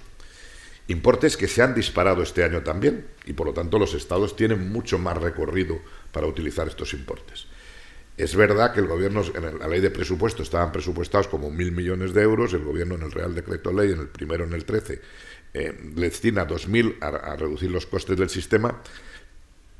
[0.87, 4.71] Importes que se han disparado este año también y por lo tanto los estados tienen
[4.71, 5.79] mucho más recorrido
[6.11, 7.45] para utilizar estos importes.
[8.17, 12.13] Es verdad que el gobierno, en la ley de presupuesto, estaban presupuestados como mil millones
[12.13, 15.01] de euros, el gobierno en el Real Decreto Ley, en el primero, en el 13,
[15.53, 18.81] eh, destina 2.000 a, a reducir los costes del sistema,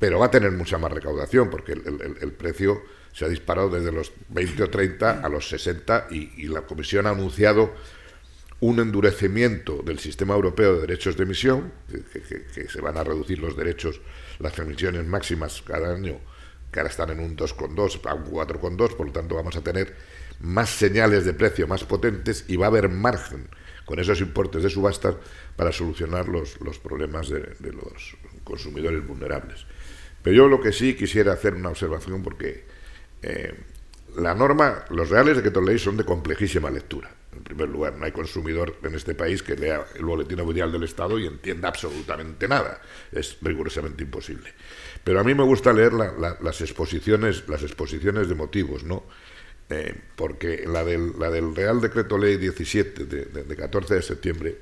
[0.02, 4.10] pero va a tener mucha más recaudación porque el, precio se ha disparado desde los
[4.30, 7.72] 20 o 30 a los 60 y, la Comisión ha anunciado
[8.58, 11.72] un endurecimiento del sistema europeo de derechos de emisión,
[12.52, 14.00] que, se van a reducir los derechos,
[14.40, 16.18] las emisiones máximas cada año,
[16.72, 19.94] que ahora están en un 2,2 a un 4,2, por lo tanto vamos a tener
[20.40, 23.46] más señales de precio más potentes y va a haber margen
[23.84, 25.14] con esos importes de subastas
[25.54, 29.66] para solucionar los, los problemas de, los consumidores vulnerables.
[30.22, 32.64] Pero yo lo que sí quisiera hacer una observación porque
[33.22, 33.54] eh,
[34.16, 37.10] la norma, los reales de que ley son de complejísima lectura.
[37.34, 40.82] En primer lugar, no hay consumidor en este país que lea el boletín oficial del
[40.82, 42.80] Estado y entienda absolutamente nada.
[43.10, 44.52] Es rigurosamente imposible.
[45.02, 49.04] Pero a mí me gusta leer las exposiciones, las exposiciones de motivos, ¿no?
[49.70, 54.58] Eh, porque la del, la del Real Decreto Ley 17 de, de 14 de septiembre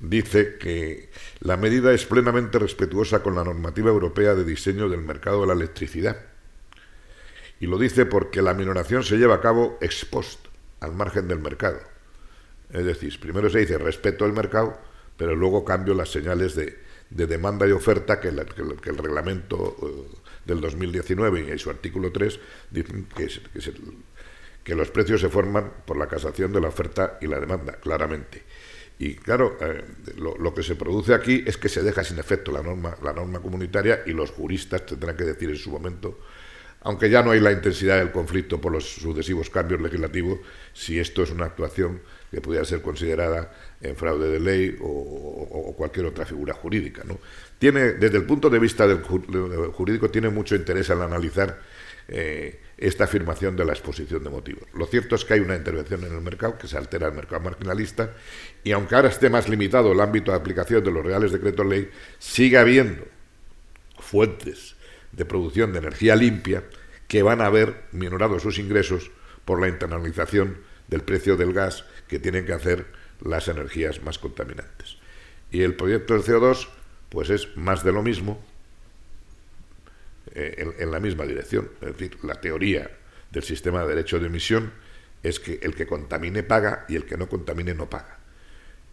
[0.00, 1.10] dice que
[1.40, 5.52] la medida es plenamente respetuosa con la normativa europea de diseño del mercado de la
[5.52, 6.16] electricidad.
[7.60, 10.46] Y lo dice porque la minoración se lleva a cabo ex post,
[10.80, 11.78] al margen del mercado.
[12.72, 14.78] Es decir, primero se dice respeto al mercado,
[15.16, 16.78] pero luego cambio las señales de,
[17.10, 23.24] demanda y oferta que, el reglamento eh, del 2019 y su artículo 3 dicen que,
[23.24, 23.72] es, que,
[24.64, 28.44] que los precios se forman por la casación de la oferta y la demanda, claramente.
[29.00, 29.82] Y claro, eh,
[30.18, 33.40] lo, que se produce aquí es que se deja sin efecto la norma, la norma
[33.40, 36.18] comunitaria y los juristas tendrán que decir en su momento,
[36.82, 40.40] aunque ya no hay la intensidad del conflicto por los sucesivos cambios legislativos,
[40.74, 46.04] si esto es una actuación que pudiera ser considerada en fraude de ley o, cualquier
[46.04, 47.02] otra figura jurídica.
[47.02, 47.18] ¿no?
[47.58, 51.58] Tiene, desde el punto de vista del jurídico, tiene mucho interés al analizar
[52.06, 54.64] eh, esta afirmación de la exposición de motivos.
[54.72, 57.42] Lo cierto es que hay una intervención en el mercado, que se altera el mercado
[57.42, 58.14] marginalista,
[58.64, 61.90] y aunque ahora esté más limitado el ámbito de aplicación de los reales decretos ley,
[62.18, 63.04] sigue habiendo
[63.98, 64.76] fuentes
[65.12, 66.64] de producción de energía limpia
[67.06, 69.10] que van a ver minorados sus ingresos
[69.44, 72.86] por la internalización del precio del gas que tienen que hacer
[73.20, 74.96] las energías más contaminantes.
[75.50, 76.68] Y el proyecto del CO2,
[77.10, 78.42] pues es más de lo mismo,
[80.34, 81.70] eh, en, la misma dirección.
[81.80, 82.90] Es decir, la teoría
[83.30, 84.72] del sistema de derecho de emisión
[85.22, 88.18] es que el que contamine paga y el que no contamine no paga.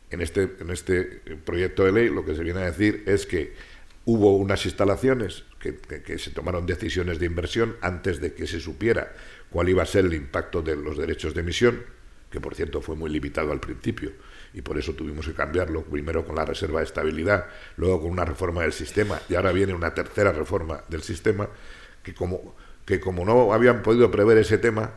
[0.10, 1.04] En este, en este
[1.46, 3.54] proyecto de ley lo que se viene a decir es que
[4.06, 9.14] hubo unas instalaciones que, que, se tomaron decisiones de inversión antes de que se supiera
[9.50, 11.84] cuál iba a ser el impacto de los derechos de emisión,
[12.32, 14.14] que por cierto fue muy limitado al principio,
[14.54, 18.26] y por eso tuvimos que cambiarlo, primero con la reserva de estabilidad, luego con una
[18.26, 21.50] reforma del sistema y ahora viene una tercera reforma del sistema
[22.04, 22.56] que como,
[22.86, 24.94] que como no habían podido prever ese tema,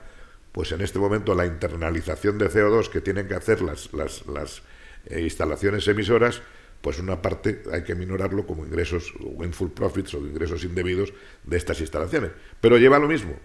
[0.53, 4.63] pues en este momento la internalización de CO2 que tienen que hacer las, las, las
[5.07, 6.43] eh, instalaciones emisoras,
[6.81, 11.13] pues una parte hay que minorarlo como ingresos o full profits o ingresos indebidos
[11.45, 12.31] de estas instalaciones.
[12.61, 13.37] Pero lleva lo mismo,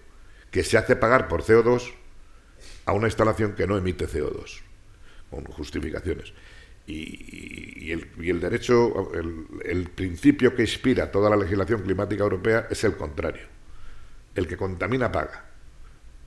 [0.52, 1.94] que se hace pagar por CO2
[2.86, 4.64] a una instalación que no emite CO2
[5.43, 6.34] justificaciones.
[6.88, 9.12] Y, el, derecho,
[9.63, 13.43] el, principio que inspira toda la legislación climática europea es el contrario.
[14.36, 15.45] El que contamina paga,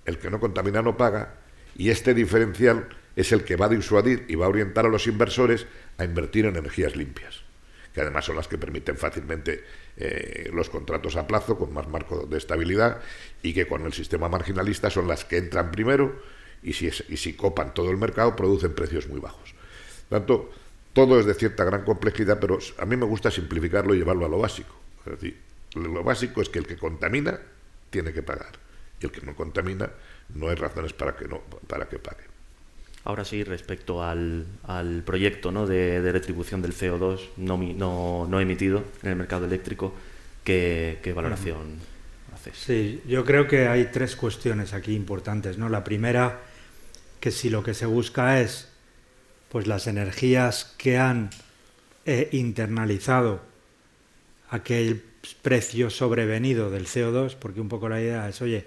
[0.04, 1.34] el que no contamina no paga,
[1.76, 5.06] y este diferencial es el que va a disuadir y va a orientar a los
[5.06, 5.66] inversores
[5.96, 7.42] a invertir en energías limpias,
[7.94, 9.64] que además son las que permiten fácilmente
[9.96, 13.00] eh, los contratos a plazo con más marco de estabilidad
[13.42, 16.20] y que con el sistema marginalista son las que entran primero
[16.62, 19.54] y si, y si copan todo el mercado producen precios muy bajos.
[20.08, 20.50] tanto,
[20.92, 24.28] todo es de cierta gran complejidad, pero a mí me gusta simplificarlo y llevarlo a
[24.28, 24.74] lo básico.
[25.06, 25.36] Es decir,
[25.74, 27.38] lo básico es que el que contamina
[27.90, 28.52] tiene que pagar
[29.00, 29.90] y el que no contamina
[30.34, 32.24] no hay razones para que no para que pague.
[33.04, 35.66] Ahora sí, respecto al, al proyecto ¿no?
[35.66, 39.94] de, retribución del CO2 no, no, no, emitido en el mercado eléctrico,
[40.44, 41.78] ¿qué, qué valoración
[42.34, 42.56] haces?
[42.56, 45.56] Sí, yo creo que hay tres cuestiones aquí importantes.
[45.56, 45.68] ¿no?
[45.68, 46.40] La primera
[47.20, 48.68] que si lo que se busca es
[49.50, 51.30] pues las energías que han
[52.04, 53.40] eh, internalizado
[54.50, 55.02] aquel
[55.42, 58.66] precio sobrevenido del CO2, porque un poco la idea es, oye,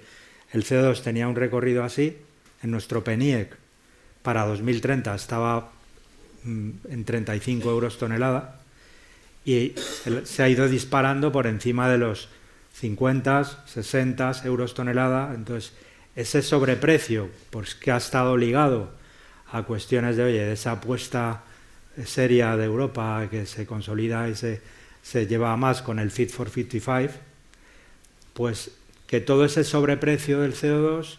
[0.52, 2.18] el CO2 tenía un recorrido así,
[2.62, 3.58] en nuestro PENIEC
[4.22, 5.72] para 2030 estaba
[6.44, 8.60] mm, en 35 euros tonelada
[9.44, 9.74] y
[10.24, 12.30] se ha ido disparando por encima de los
[12.74, 15.74] 50, 60 euros tonelada, entonces
[16.16, 18.92] ese sobreprecio pues, que ha estado ligado
[19.52, 21.44] a cuestiones de, oye, de esa apuesta
[22.06, 24.62] seria de Europa que se consolida y se,
[25.28, 27.14] lleva más con el Fit for 55,
[28.34, 28.72] pues
[29.08, 31.18] que todo ese sobreprecio del CO2,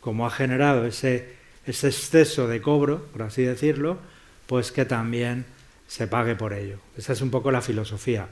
[0.00, 1.34] como ha generado ese,
[1.66, 3.98] ese exceso de cobro, por así decirlo,
[4.46, 5.44] pues que también
[5.88, 6.78] se pague por ello.
[6.96, 8.28] Esa es un poco la filosofía.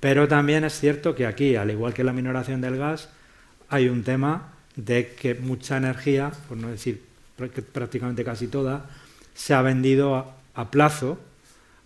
[0.00, 3.10] Pero también es cierto que aquí, al igual que la minoración del gas,
[3.68, 7.02] hay un tema de que mucha energía, por no decir
[7.36, 8.90] prácticamente casi toda,
[9.34, 11.18] se ha vendido a, plazo,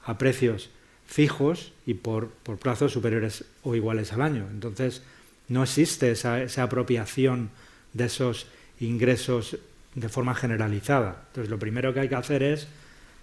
[0.04, 0.70] a precios
[1.06, 2.28] fijos y por,
[2.60, 4.46] plazos superiores o iguales al año.
[4.50, 5.02] Entonces,
[5.48, 7.50] no existe esa, esa apropiación
[7.94, 8.46] de esos
[8.80, 9.56] ingresos
[9.94, 11.24] de forma generalizada.
[11.28, 12.68] Entonces, lo primero que hay que hacer es,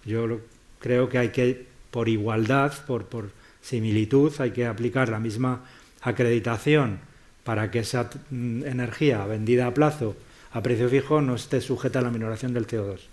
[0.04, 0.40] yo
[0.80, 3.30] creo que hay que, por igualdad, por, por
[3.62, 5.64] similitud, hay que aplicar la misma
[6.02, 6.98] acreditación
[7.46, 10.16] para que esa mm, energía vendida a plazo
[10.50, 13.06] a precio fijo no esté sujeta a la minoración del CO2.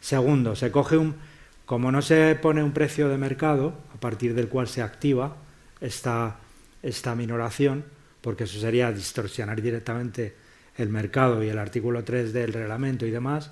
[0.00, 1.16] Segundo, se coge un,
[1.66, 5.36] como no se pone un precio de mercado a partir del cual se activa
[5.80, 6.36] esta,
[6.82, 7.84] esta minoración,
[8.20, 10.34] porque eso sería distorsionar directamente
[10.76, 13.50] el mercado y el artículo 3 del reglamento y demás,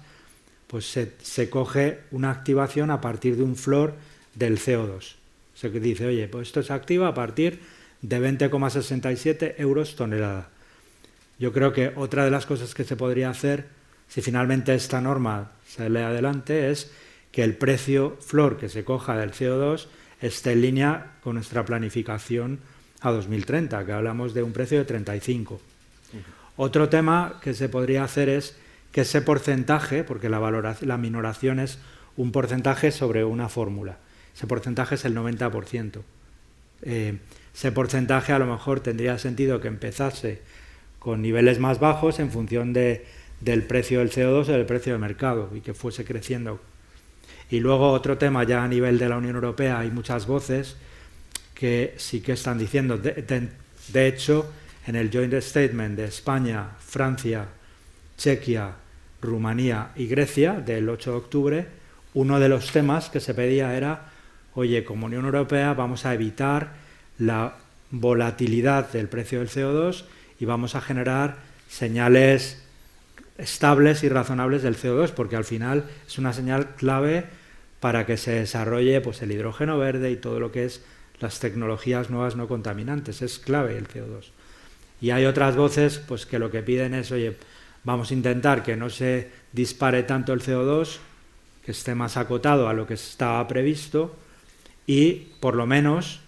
[0.69, 3.95] pues se, se coge una activación a partir de un flor
[4.37, 5.17] del CO2.
[5.55, 10.49] O sea que dice, oye, pues esto se activa a partir de 20,67 euros tonelada.
[11.39, 13.67] Yo creo que otra de las cosas que se podría hacer,
[14.09, 16.91] si finalmente esta norma se lee adelante, es
[17.33, 19.87] que el precio flor que se coja del CO2
[20.21, 22.61] esté en línea con nuestra planificación
[23.01, 25.61] a 2030, que hablamos de un precio de 35.
[26.57, 28.57] Otro tema que se podría hacer es
[28.93, 31.79] que ese porcentaje, porque la, la minoración es
[32.17, 33.99] un porcentaje sobre una fórmula,
[34.35, 36.03] ese porcentaje es el 90%.
[36.83, 37.19] Eh,
[37.55, 40.41] ese porcentaje a lo mejor tendría sentido que empezase
[40.99, 43.07] con niveles más bajos en función de,
[43.41, 46.61] del precio del CO2 o del precio de mercado y que fuese creciendo.
[47.51, 50.77] Y luego otro tema ya a nivel de la Unión Europea, hay muchas voces
[51.55, 54.51] que sí que están diciendo, de, hecho,
[54.87, 57.47] en el Joint Statement de España, Francia,
[58.17, 58.73] Chequia,
[59.21, 61.67] Rumanía y Grecia del 8 de octubre,
[62.15, 64.11] uno de los temas que se pedía era,
[64.55, 66.73] oye, como Unión Europea vamos a evitar
[67.21, 67.59] la
[67.91, 70.05] volatilidad del precio del CO2
[70.41, 71.37] y vamos a generar
[71.69, 72.63] señales
[73.39, 77.27] estables y razonables del CO2, porque al final es una señal clave
[77.79, 80.83] para que se desarrolle pues, el hidrógeno verde y todo lo que es
[81.21, 83.23] las tecnologías nuevas no contaminantes.
[83.23, 84.31] Es clave el CO2.
[85.01, 87.37] Y hay otras voces pues, que lo que piden es, oye,
[87.85, 90.99] vamos a intentar que no se dispare tanto el CO2,
[91.65, 94.17] que esté más acotado a lo que estaba previsto
[94.87, 96.21] y por lo menos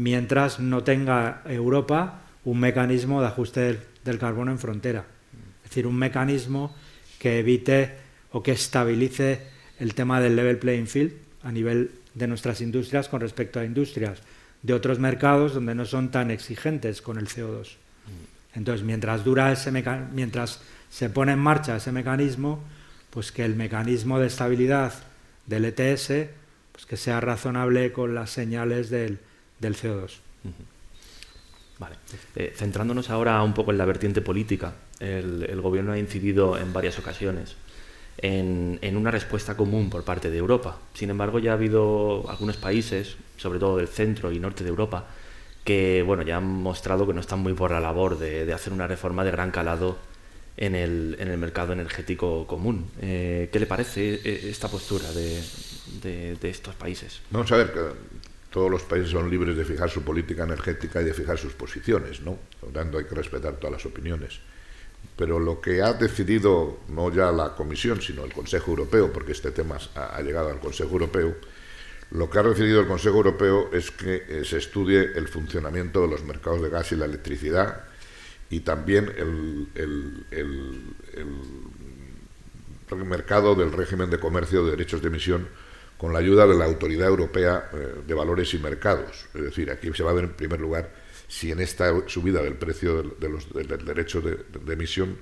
[0.00, 5.04] mientras no tenga Europa un mecanismo de ajuste del, carbono en frontera.
[5.62, 6.74] Es decir, un mecanismo
[7.18, 7.96] que evite
[8.32, 9.42] o que estabilice
[9.78, 14.22] el tema del level playing field a nivel de nuestras industrias con respecto a industrias
[14.62, 17.76] de otros mercados donde no son tan exigentes con el CO2.
[18.54, 22.64] Entonces, mientras dura ese mientras se pone en marcha ese mecanismo,
[23.10, 24.94] pues que el mecanismo de estabilidad
[25.44, 26.30] del ETS
[26.72, 29.18] pues que sea razonable con las señales del,
[29.60, 30.18] del CO2.
[31.78, 31.96] Vale.
[32.36, 36.98] Eh, centrándonos ahora un poco en la vertiente política, el, Gobierno ha incidido en varias
[36.98, 37.56] ocasiones
[38.18, 40.78] en, una respuesta común por parte de Europa.
[40.92, 45.06] Sin embargo, ya ha habido algunos países, sobre todo del centro y norte de Europa,
[45.64, 48.86] que bueno, ya han mostrado que no están muy por la labor de, hacer una
[48.86, 49.96] reforma de gran calado
[50.58, 52.90] en el, en el mercado energético común.
[53.00, 55.42] Eh, ¿Qué le parece eh, esta postura de,
[56.02, 57.22] de, estos países?
[57.30, 57.72] Vamos a ver,
[58.50, 62.20] todos los países son libres de fijar su política energética y de fijar sus posiciones,
[62.20, 62.36] ¿no?
[62.60, 64.40] Por tanto, hay que respetar todas las opiniones.
[65.16, 69.52] Pero lo que ha decidido no ya la Comisión, sino el Consejo Europeo, porque este
[69.52, 71.36] tema ha, llegado al Consejo Europeo,
[72.10, 76.08] lo que ha decidido el Consejo Europeo es que eh, se estudie el funcionamiento de
[76.08, 77.84] los mercados de gas y la electricidad
[78.50, 79.68] y también el,
[82.90, 85.46] el mercado del régimen de comercio de derechos de emisión
[86.00, 89.26] con la ayuda de la Autoridad Europea eh, de Valores y Mercados.
[89.34, 90.94] Es decir, aquí se va a ver en primer lugar
[91.28, 94.38] si en esta subida del precio de, los, del derecho de,
[94.72, 95.18] emisión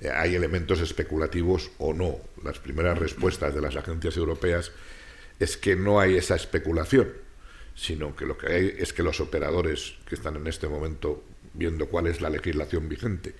[0.00, 2.18] eh, hay elementos especulativos o no.
[2.42, 4.72] Las primeras respuestas de las agencias europeas
[5.38, 7.12] es que no hay esa especulación,
[7.76, 11.22] sino que lo que hay es que los operadores que están en este momento
[11.54, 13.32] viendo cuál es la legislación vigente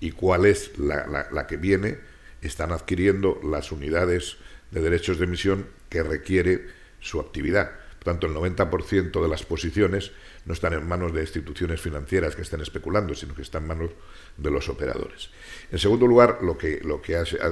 [0.00, 1.98] y cuál es la que viene,
[2.40, 4.38] están adquiriendo las unidades
[4.72, 6.66] de derechos de emisión que requiere
[7.00, 7.70] su actividad.
[7.98, 10.10] Por tanto, el 90% de las posiciones
[10.46, 13.90] no están en manos de instituciones financieras que estén especulando, sino que están en manos
[14.38, 15.28] de los operadores.
[15.70, 16.80] En segundo lugar, lo que,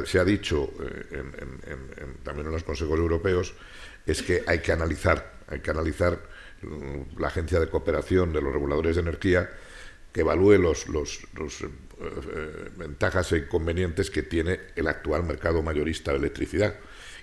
[0.06, 1.22] se ha dicho eh,
[2.24, 3.52] también en los consejos europeos
[4.06, 6.18] es que hay que analizar, hay que analizar
[6.62, 9.50] mm, la agencia de cooperación de los reguladores de energía
[10.12, 11.68] que evalúe los, los, eh,
[12.00, 16.74] eh, ventajas e inconvenientes que tiene el actual mercado mayorista de electricidad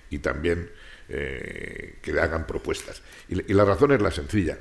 [0.08, 0.70] y también
[1.08, 3.02] eh, que le hagan propuestas.
[3.28, 4.58] Y, la razón es la sencilla.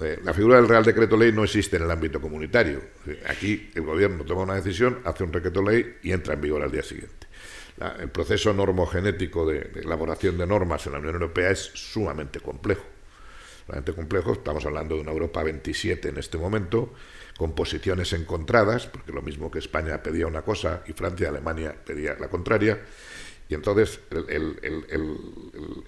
[0.00, 2.80] eh, la figura del Real Decreto Ley no existe en el ámbito comunitario.
[3.28, 6.72] Aquí el Gobierno toma una decisión, hace un decreto ley y entra en vigor al
[6.72, 7.26] día siguiente.
[8.00, 12.84] el proceso normogenético de, de, elaboración de normas en la Unión Europea es sumamente complejo.
[13.66, 16.92] Sumamente complejo, estamos hablando de una Europa 27 en este momento,
[17.36, 21.74] con posiciones encontradas, porque lo mismo que España pedía una cosa y Francia y Alemania
[21.84, 22.80] pedía la contraria.
[23.48, 24.00] Y entonces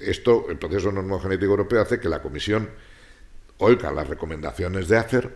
[0.01, 2.69] esto, el proceso normogenético europeo hace que la Comisión
[3.59, 5.33] oiga las recomendaciones de ACER,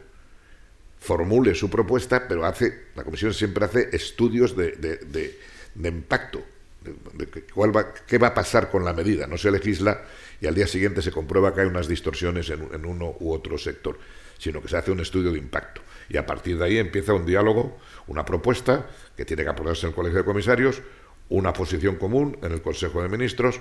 [0.99, 6.43] formule su propuesta, pero hace, la Comisión siempre hace estudios de, de, impacto,
[6.83, 9.27] de, cuál va, qué va a pasar con la medida.
[9.27, 10.03] No se legisla
[10.41, 13.57] y al día siguiente se comprueba que hay unas distorsiones en, en uno u otro
[13.57, 13.99] sector,
[14.39, 15.81] sino que se hace un estudio de impacto.
[16.11, 19.91] Y a partir de ahí empieza un diálogo, una propuesta que tiene que aprobarse en
[19.91, 20.83] el Colegio de Comisarios,
[21.31, 23.61] una posición común en el Consejo de Ministros,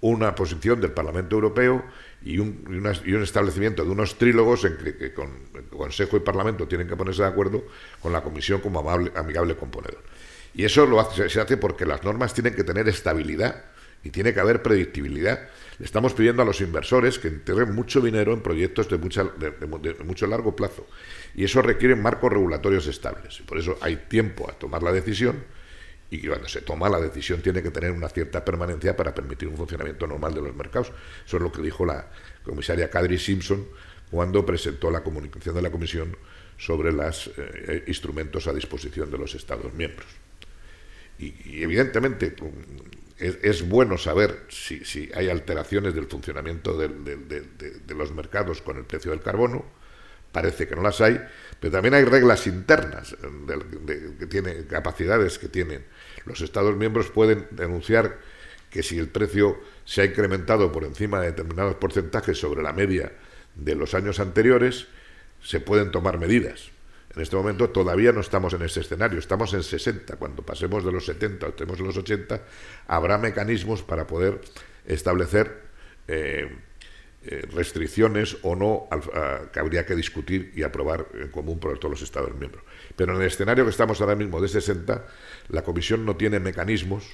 [0.00, 1.84] una posición del Parlamento Europeo
[2.22, 2.86] y un,
[3.22, 7.28] establecimiento de unos trílogos en que, con el Consejo y Parlamento tienen que ponerse de
[7.28, 7.64] acuerdo
[8.00, 10.02] con la Comisión como amigable componedor.
[10.54, 13.64] Y eso lo hace, se hace porque las normas tienen que tener estabilidad
[14.04, 15.48] y tiene que haber predictibilidad.
[15.78, 19.94] Le estamos pidiendo a los inversores que entreguen mucho dinero en proyectos de, mucha, de,
[20.04, 20.86] mucho largo plazo.
[21.34, 23.40] Y eso requiere marcos regulatorios estables.
[23.40, 25.44] Y por eso hay tiempo a tomar la decisión
[26.10, 29.56] y cuando se toma la decisión tiene que tener una cierta permanencia para permitir un
[29.56, 30.90] funcionamiento normal de los mercados.
[31.26, 32.06] Eso es lo que dijo la
[32.42, 33.66] comisaria Kadri Simpson
[34.10, 36.16] cuando presentó la comunicación de la Comisión
[36.56, 40.08] sobre los eh, instrumentos a disposición de los Estados miembros.
[41.18, 42.34] Y, evidentemente
[43.18, 49.20] es, bueno saber si, hay alteraciones del funcionamiento de los mercados con el precio del
[49.20, 49.64] carbono,
[50.32, 51.20] parece que no las hay,
[51.60, 53.16] pero también hay reglas internas
[54.18, 55.84] que tienen capacidades que tienen
[56.24, 58.18] los Estados miembros pueden denunciar
[58.70, 63.12] que si el precio se ha incrementado por encima de determinados porcentajes sobre la media
[63.54, 64.88] de los años anteriores,
[65.42, 66.70] se pueden tomar medidas.
[67.14, 70.16] En este momento todavía no estamos en ese escenario, estamos en 60.
[70.16, 72.42] Cuando pasemos de los 70 o estemos los 80,
[72.86, 74.40] habrá mecanismos para poder
[74.86, 75.62] establecer
[76.06, 76.48] eh,
[77.24, 78.88] eh, restricciones o no
[79.52, 82.62] que habría que discutir y aprobar en común por todos los Estados miembros.
[82.98, 85.06] Pero en el escenario que estamos ahora mismo de 60,
[85.50, 87.04] la Comisión no tiene mecanismos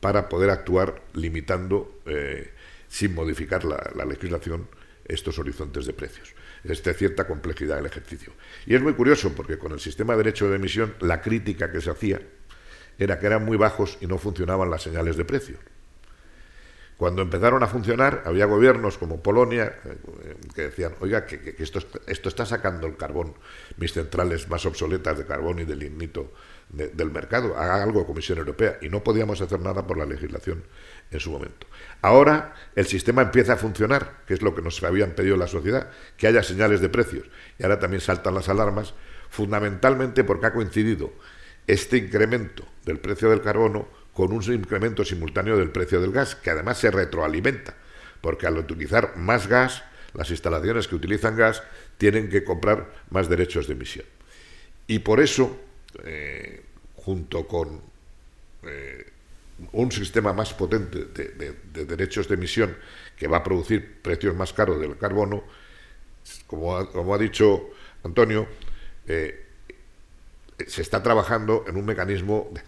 [0.00, 2.50] para poder actuar limitando, eh,
[2.88, 4.66] sin modificar la, legislación,
[5.04, 6.34] estos horizontes de precios.
[6.64, 8.32] Es de cierta complejidad el ejercicio.
[8.64, 11.82] Y es muy curioso porque con el sistema de derecho de emisión la crítica que
[11.82, 12.22] se hacía
[12.98, 15.58] era que eran muy bajos y no funcionaban las señales de precio.
[16.96, 22.28] Cuando empezaron a funcionar, había gobiernos como Polonia eh, que decían, oiga, que, esto, esto,
[22.28, 23.34] está sacando el carbón,
[23.76, 26.32] mis centrales más obsoletas de carbón y de lignito
[26.70, 28.78] del mercado, haga algo Comisión Europea.
[28.80, 30.64] Y no podíamos hacer nada por la legislación
[31.10, 31.66] en su momento.
[32.00, 35.90] Ahora el sistema empieza a funcionar, que es lo que nos habían pedido la sociedad,
[36.16, 37.26] que haya señales de precios.
[37.58, 38.94] Y ahora también saltan las alarmas,
[39.30, 41.12] fundamentalmente porque ha coincidido
[41.66, 46.50] este incremento del precio del carbono con un incremento simultáneo del precio del gas, que
[46.50, 47.74] además se retroalimenta,
[48.20, 49.82] porque al utilizar más gas,
[50.14, 51.62] las instalaciones que utilizan gas
[51.98, 54.06] tienen que comprar más derechos de emisión.
[54.86, 55.58] Y por eso,
[56.04, 56.62] eh,
[56.96, 57.80] junto con
[58.62, 59.06] eh,
[59.72, 62.76] un sistema más potente de, derechos de emisión
[63.16, 65.42] que va a producir precios más caros del carbono,
[66.46, 67.70] como ha, dicho
[68.04, 68.46] Antonio,
[69.06, 69.44] eh,
[70.66, 72.60] se está trabajando en un mecanismo de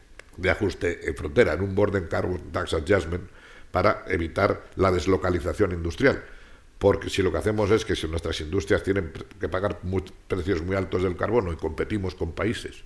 [0.44, 3.28] ajuste en frontera, en un Border Carbon Tax Adjustment,
[3.70, 6.22] para evitar la deslocalización industrial.
[6.78, 9.80] Porque si lo que hacemos es que si nuestras industrias tienen que pagar
[10.28, 12.84] precios muy altos del carbono y competimos con países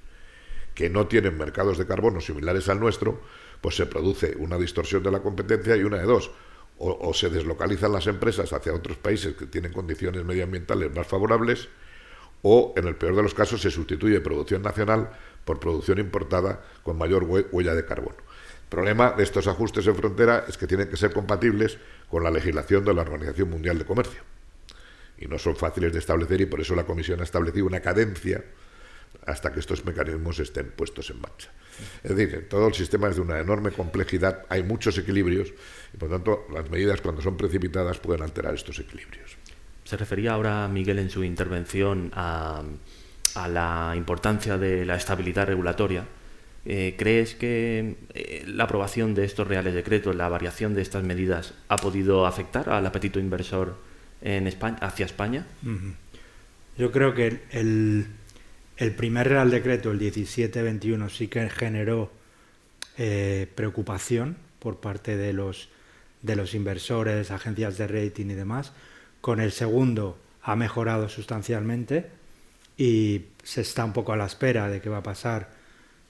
[0.74, 3.20] que no tienen mercados de carbono similares al nuestro,
[3.60, 6.30] pues se produce una distorsión de la competencia y una de dos.
[6.82, 11.68] o se deslocalizan las empresas hacia otros países que tienen condiciones medioambientales más favorables,
[12.42, 15.10] o en el peor de los casos se sustituye producción nacional
[15.44, 18.16] por producción importada con mayor huella de carbono.
[18.18, 21.78] El problema de estos ajustes en frontera es que tienen que ser compatibles
[22.08, 24.22] con la legislación de la Organización Mundial de Comercio.
[25.18, 28.44] Y no son fáciles de establecer y por eso la Comisión ha establecido una cadencia
[29.26, 31.50] hasta que estos mecanismos estén puestos en marcha.
[32.02, 35.52] Es decir, todo el sistema es de una enorme complejidad, hay muchos equilibrios
[35.92, 39.36] y por tanto las medidas cuando son precipitadas pueden alterar estos equilibrios.
[39.84, 42.62] Se refería ahora Miguel en su intervención a,
[43.34, 46.04] la importancia de la estabilidad regulatoria.
[46.66, 51.54] Eh, ¿Crees que eh, la aprobación de estos reales decretos, la variación de estas medidas,
[51.68, 53.76] ha podido afectar al apetito inversor
[54.20, 55.46] en España, hacia España?
[56.76, 58.06] Yo creo que el,
[58.96, 62.10] primer real decreto, el 1721, sí que generó
[62.98, 65.70] eh, preocupación por parte de los,
[66.20, 68.72] de los inversores, agencias de rating y demás
[69.20, 72.10] con el segundo ha mejorado sustancialmente
[72.80, 75.50] y se está un poco a la espera de qué va a pasar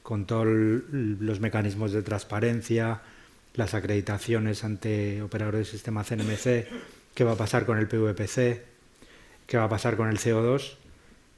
[0.04, 3.00] con todos los mecanismos de transparencia,
[3.54, 6.68] las acreditaciones ante operadores del sistema CNMC,
[7.12, 8.62] qué va a pasar con el PVPC,
[9.48, 10.76] qué va a pasar con el CO2,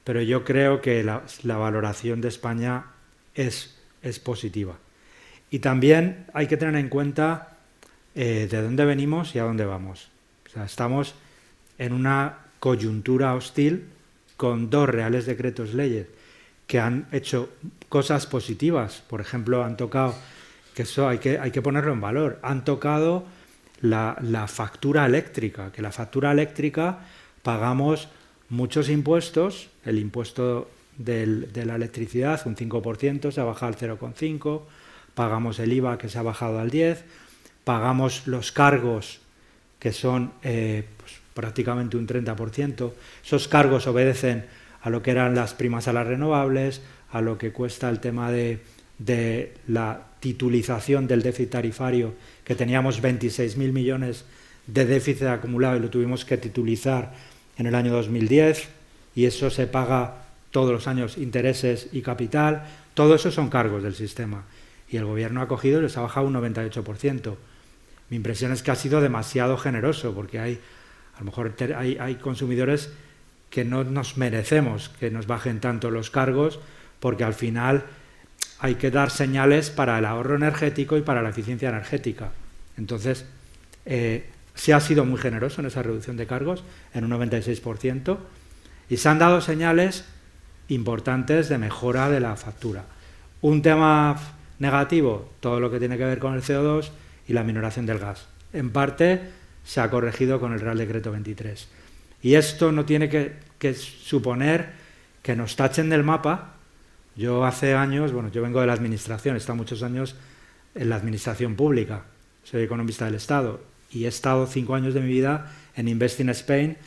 [0.03, 2.85] pero yo creo que la, valoración de España
[3.33, 4.77] es, es, positiva.
[5.49, 7.57] Y también hay que tener en cuenta
[8.13, 10.09] eh, de dónde venimos y a dónde vamos.
[10.45, 11.15] O sea, estamos
[11.79, 13.87] en una coyuntura hostil
[14.37, 16.07] con dos reales decretos leyes
[16.67, 17.49] que han hecho
[17.89, 19.03] cosas positivas.
[19.07, 20.15] Por ejemplo, han tocado,
[20.73, 23.25] que eso hay que, hay que ponerlo en valor, han tocado
[23.81, 26.99] la, factura eléctrica, que la factura eléctrica
[27.41, 28.07] pagamos
[28.49, 34.61] muchos impuestos, el impuesto de la electricidad, un 5%, se ha bajado al 0,5%,
[35.15, 36.97] pagamos el IVA que se ha bajado al 10%,
[37.63, 39.19] pagamos los cargos
[39.79, 42.91] que son eh, pues, prácticamente un 30%.
[43.23, 44.45] Esos cargos obedecen
[44.81, 46.81] a lo que eran las primas a las renovables,
[47.11, 48.59] a lo que cuesta el tema de,
[49.67, 52.13] la titulización del déficit tarifario,
[52.43, 54.25] que teníamos 26.000 millones
[54.67, 57.13] de déficit acumulado y lo tuvimos que titulizar
[57.57, 58.69] en el año 2010,
[59.15, 62.63] y eso se paga todos los años intereses y capital,
[62.93, 64.43] todo eso son cargos del sistema.
[64.89, 67.35] Y el gobierno ha cogido y les ha bajado un 98%.
[68.09, 70.59] Mi impresión es que ha sido demasiado generoso, porque hay,
[71.15, 72.89] a lo mejor hay consumidores
[73.53, 76.59] que no nos merecemos que nos bajen tanto los cargos,
[76.99, 77.83] porque al final
[78.57, 82.31] hay que dar señales para el ahorro energético y para la eficiencia energética.
[82.77, 83.27] Entonces,
[83.85, 86.63] eh, se ha sido muy generoso en esa reducción de cargos,
[86.95, 88.17] en un 96%,
[88.89, 90.05] y se han dado señales
[90.67, 92.85] importantes de mejora de la factura.
[93.41, 94.19] Un tema
[94.57, 96.89] negativo, todo lo que tiene que ver con el CO2
[97.27, 98.25] y la minoración del gas.
[98.51, 99.29] En parte
[99.63, 101.67] se ha corregido con el Real Decreto 23.
[102.21, 104.71] Y esto no tiene que, suponer
[105.21, 106.55] que nos tachen del mapa.
[107.15, 110.15] Yo hace años, bueno, yo vengo de la administración, he estado muchos años
[110.73, 112.05] en la administración pública,
[112.43, 113.61] soy economista del Estado
[113.91, 116.77] y he estado cinco años de mi vida en Invest in Spain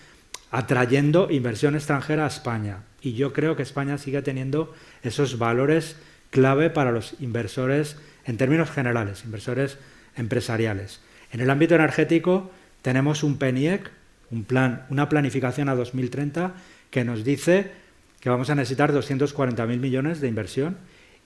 [0.51, 2.79] atrayendo inversión extranjera a España.
[3.01, 5.97] Y yo creo que España sigue teniendo esos valores
[6.31, 9.79] clave para los inversores en términos generales, inversores
[10.17, 11.01] empresariales.
[11.33, 12.51] En el ámbito energético
[12.87, 13.91] tenemos un PENIEC
[14.31, 16.55] un plan, una planificación a 2030
[16.89, 17.73] que nos dice
[18.21, 20.77] que vamos a necesitar 240.000 millones de inversión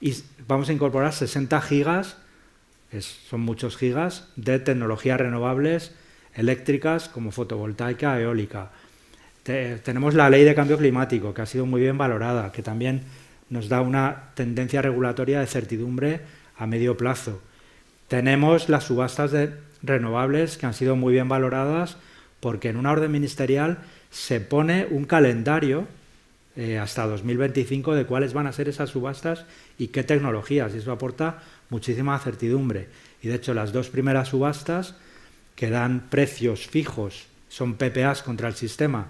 [0.01, 0.15] y
[0.49, 2.17] vamos a incorporar 60 gigas,
[3.29, 5.93] son muchos gigas, de tecnologías renovables
[6.35, 8.71] eléctricas como fotovoltaica, eólica.
[9.45, 13.03] tenemos la ley de cambio climático, que ha sido muy bien valorada, que también
[13.51, 16.21] nos da una tendencia regulatoria de certidumbre
[16.57, 17.43] a medio plazo.
[18.09, 21.97] Tenemos las subastas de renovables que han sido muy bien valoradas
[22.41, 23.79] porque en una orden ministerial
[24.11, 25.87] se pone un calendario
[26.57, 29.45] eh, hasta 2025 de cuáles van a ser esas subastas
[29.79, 32.89] y qué tecnologías, y eso aporta muchísima certidumbre.
[33.23, 34.97] Y de hecho las dos primeras subastas
[35.55, 39.09] que dan precios fijos, son PPAs contra el sistema,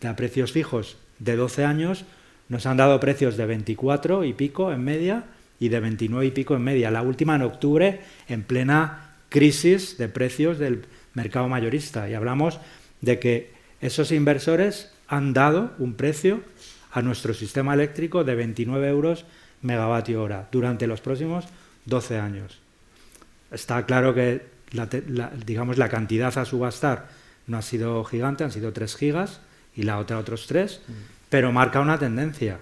[0.00, 2.04] de precios fijos de 12 años,
[2.48, 5.24] nos han dado precios de 24 y pico en media
[5.58, 6.90] y de 29 y pico en media.
[6.90, 9.03] La última en octubre, en plena
[9.34, 12.08] crisis de precios del mercado mayorista.
[12.08, 12.60] Y hablamos
[13.00, 16.40] de que esos inversores han dado un precio
[16.92, 19.24] a nuestro sistema eléctrico de 29 euros
[19.60, 21.46] megavatio hora durante los próximos
[21.86, 22.60] 12 años.
[23.50, 24.86] Está claro que la,
[25.44, 27.08] digamos, la cantidad a subastar
[27.48, 29.40] no ha sido gigante, han sido 3 gigas
[29.74, 30.92] y la otra otros 3, mm.
[31.28, 32.58] pero marca una tendencia.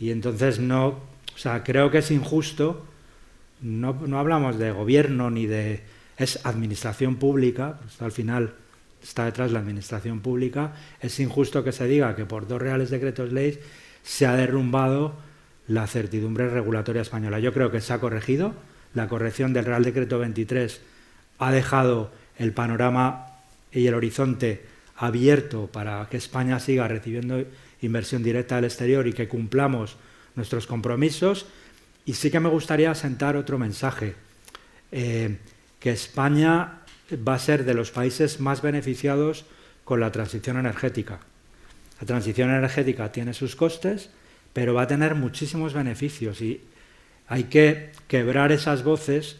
[0.00, 2.84] Y entonces no, o sea, creo que es injusto,
[3.60, 5.82] no, no hablamos de gobierno ni de
[6.16, 8.54] es administración pública, pues al final
[9.02, 13.32] está detrás la administración pública, es injusto que se diga que por dos reales decretos
[13.32, 13.60] leyes
[14.02, 15.14] se ha derrumbado
[15.68, 17.38] la certidumbre regulatoria española.
[17.38, 18.54] Yo creo que se ha corregido,
[18.94, 20.80] la corrección del Real Decreto 23
[21.38, 23.26] ha dejado el panorama
[23.72, 24.64] y el horizonte
[24.96, 27.44] abierto para que España siga recibiendo
[27.82, 29.96] inversión directa del exterior y que cumplamos
[30.34, 31.46] nuestros compromisos.
[32.06, 34.14] Y sí que me gustaría sentar otro mensaje.
[34.92, 35.36] Eh,
[35.80, 36.80] que España
[37.26, 39.44] va a ser de los países más beneficiados
[39.84, 41.20] con la transición energética.
[42.00, 44.10] La transición energética tiene sus costes,
[44.52, 46.60] pero va a tener muchísimos beneficios y
[47.28, 49.36] hay que quebrar esas voces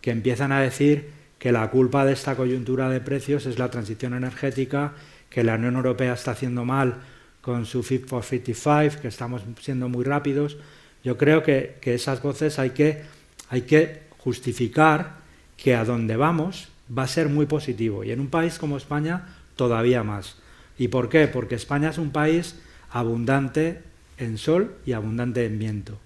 [0.00, 4.14] que empiezan a decir que la culpa de esta coyuntura de precios es la transición
[4.14, 4.94] energética,
[5.30, 7.02] que la Unión Europea está haciendo mal
[7.40, 10.56] con su Fit for 55, que estamos siendo muy rápidos.
[11.04, 13.02] Yo creo que, esas voces hay que,
[13.50, 15.16] hay que justificar
[15.56, 19.36] que a donde vamos va a ser muy positivo y en un país como España
[19.56, 20.36] todavía más,
[20.78, 21.28] ¿Y por qué?
[21.28, 22.56] Porque España es un país
[22.90, 23.82] abundante
[24.18, 25.98] en sol y abundante en viento.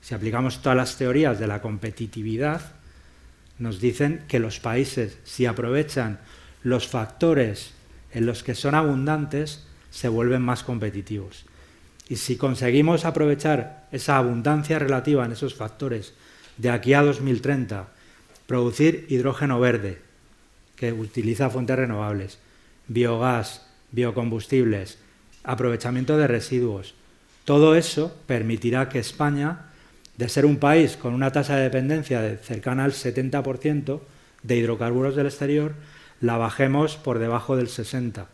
[0.00, 2.72] Si aplicamos todas las teorías de la competitividad,
[3.58, 6.20] nos dicen que los países, si aprovechan
[6.62, 7.72] los factores
[8.12, 11.44] en los que son abundantes, se vuelven más competitivos.
[12.08, 16.12] Y si conseguimos aprovechar esa abundancia relativa en esos factores
[16.58, 17.88] de aquí a 2030,
[18.46, 20.00] producir hidrógeno verde,
[20.76, 22.38] que utiliza fuentes renovables,
[22.88, 24.98] biogás, biocombustibles,
[25.44, 26.94] aprovechamiento de residuos,
[27.44, 29.66] todo eso permitirá que España,
[30.16, 34.00] de ser un país con una tasa de dependencia de cercana al 70%
[34.42, 35.74] de hidrocarburos del exterior,
[36.20, 38.26] la bajemos por debajo del 60%.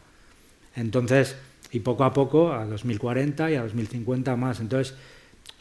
[0.76, 1.36] Entonces,
[1.72, 4.60] y poco a poco a 2040 y a 2050 más.
[4.60, 4.94] Entonces,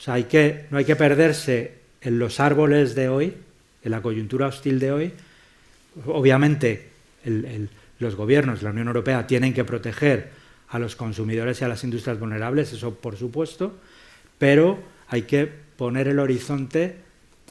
[0.07, 3.33] hay que, no hay que perderse en los árboles de hoy,
[3.83, 5.13] en la coyuntura hostil de hoy.
[6.05, 6.89] Obviamente,
[7.99, 10.31] los gobiernos, la Unión Europea, tienen que proteger
[10.69, 13.73] a los consumidores y a las industrias vulnerables, eso por supuesto,
[14.37, 16.97] pero hay que poner el horizonte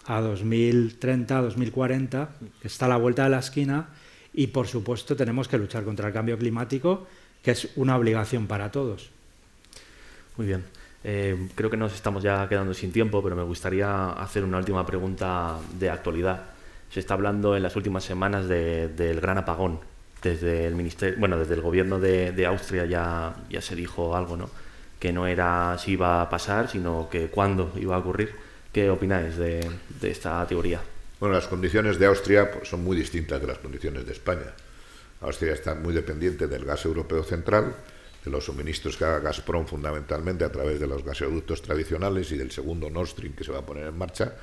[0.06, 2.30] a 2030, 2040,
[2.62, 3.88] que está a la vuelta de la esquina,
[4.32, 7.06] y por supuesto tenemos que luchar contra el cambio climático
[7.43, 9.11] que es una obligación para todos.
[10.36, 10.64] Muy bien.
[11.05, 14.84] Eh, creo que nos estamos ya quedando sin tiempo, pero me gustaría hacer una última
[14.84, 16.43] pregunta de actualidad.
[16.91, 19.80] Se está hablando en las últimas semanas del gran apagón.
[20.22, 24.51] Desde el ministerio, bueno, desde el gobierno de, Austria ya, ya se dijo algo, ¿no?
[24.99, 28.34] Que no era si iba a pasar, sino que cuándo iba a ocurrir.
[28.72, 29.68] ¿Qué opináis de,
[30.03, 30.80] esta teoría?
[31.20, 34.53] Bueno, las condiciones de Austria pues, son muy distintas de las condiciones de España.
[35.21, 37.75] Austria está muy dependiente del gas europeo central,
[38.25, 42.51] de los suministros que haga Gazprom fundamentalmente a través de los gasoductos tradicionales y del
[42.51, 44.35] segundo Nord Stream que se va a poner en marcha.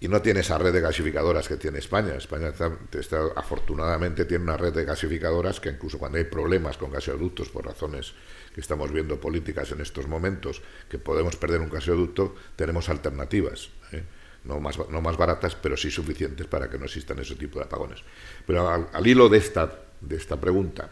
[0.00, 2.14] Y no tiene esa red de gasificadoras que tiene España.
[2.14, 2.52] España
[2.92, 7.66] está, afortunadamente tiene una red de gasificadoras que incluso cuando hay problemas con gasoductos por
[7.66, 8.14] razones
[8.54, 13.70] que estamos viendo políticas en estos momentos, que podemos perder un gasoducto, tenemos alternativas.
[13.90, 14.04] ¿eh?
[14.48, 17.66] No más, no más baratas, pero sí suficientes para que no existan ese tipo de
[17.66, 18.00] apagones.
[18.46, 19.70] Pero al, hilo de esta,
[20.00, 20.90] de esta pregunta,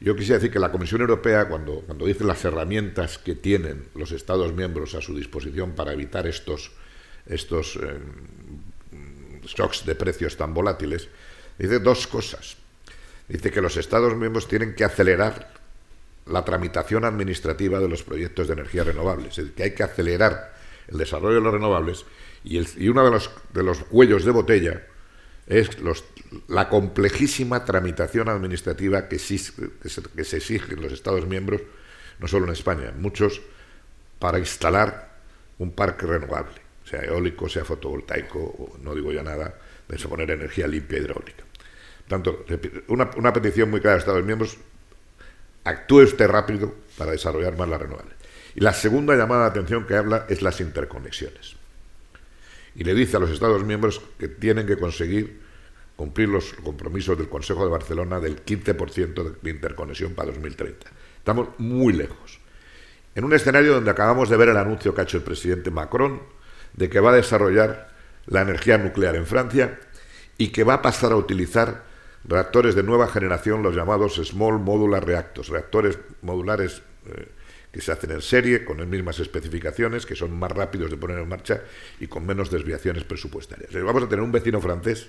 [0.00, 4.12] yo quisiera decir que la Comisión Europea, cuando, cuando dice las herramientas que tienen los
[4.12, 6.72] Estados miembros a su disposición para evitar estos,
[7.26, 7.98] estos eh,
[9.44, 11.08] shocks de precios tan volátiles,
[11.58, 12.56] dice dos cosas.
[13.28, 15.52] Dice que los Estados miembros tienen que acelerar
[16.24, 20.57] la tramitación administrativa de los proyectos de energía renovables, es decir, que hay que acelerar
[20.88, 22.06] el desarrollo de los renovables
[22.44, 24.86] y, uno de los, de los cuellos de botella
[25.46, 26.04] es los,
[26.48, 31.62] la complejísima tramitación administrativa que, se, que, se, exige en los Estados miembros,
[32.18, 33.40] no solo en España, muchos,
[34.18, 35.16] para instalar
[35.58, 39.54] un parque renovable, sea eólico, sea fotovoltaico, no digo ya nada,
[39.88, 41.44] de poner energía limpia hidráulica.
[42.06, 42.44] Tanto,
[42.88, 44.56] una, una petición muy clara de Estados miembros,
[45.64, 48.17] actúe usted rápido para desarrollar más las renovables.
[48.58, 51.54] Y la segunda llamada de atención que habla es las interconexiones
[52.74, 55.42] y le dice a los Estados miembros que tienen que conseguir
[55.94, 60.88] cumplir los compromisos del Consejo de Barcelona del 15% de interconexión para 2030.
[61.18, 62.40] Estamos muy lejos.
[63.14, 66.20] En un escenario donde acabamos de ver el anuncio que ha hecho el presidente Macron
[66.72, 67.92] de que va a desarrollar
[68.26, 69.78] la energía nuclear en Francia
[70.36, 71.84] y que va a pasar a utilizar
[72.24, 77.28] reactores de nueva generación, los llamados Small Modular Reactors, reactores modulares eh,
[77.78, 81.16] que se hacen en serie, con las mismas especificaciones, que son más rápidos de poner
[81.20, 81.62] en marcha
[82.00, 83.70] y con menos desviaciones presupuestarias.
[83.72, 85.06] Vamos a tener un vecino francés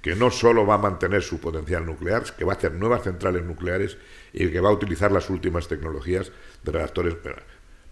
[0.00, 3.42] que no solo va a mantener su potencial nuclear, que va a hacer nuevas centrales
[3.42, 3.98] nucleares
[4.32, 6.30] y que va a utilizar las últimas tecnologías
[6.62, 7.16] de reactores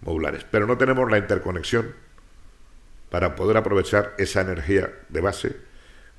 [0.00, 0.46] modulares.
[0.48, 1.92] Pero no tenemos la interconexión
[3.10, 5.56] para poder aprovechar esa energía de base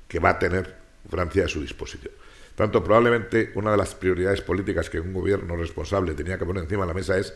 [0.06, 0.76] que va a tener
[1.08, 2.12] Francia a su disposición.
[2.56, 6.82] Tanto probablemente una de las prioridades políticas que un gobierno responsable tenía que poner encima
[6.82, 7.32] de la mesa es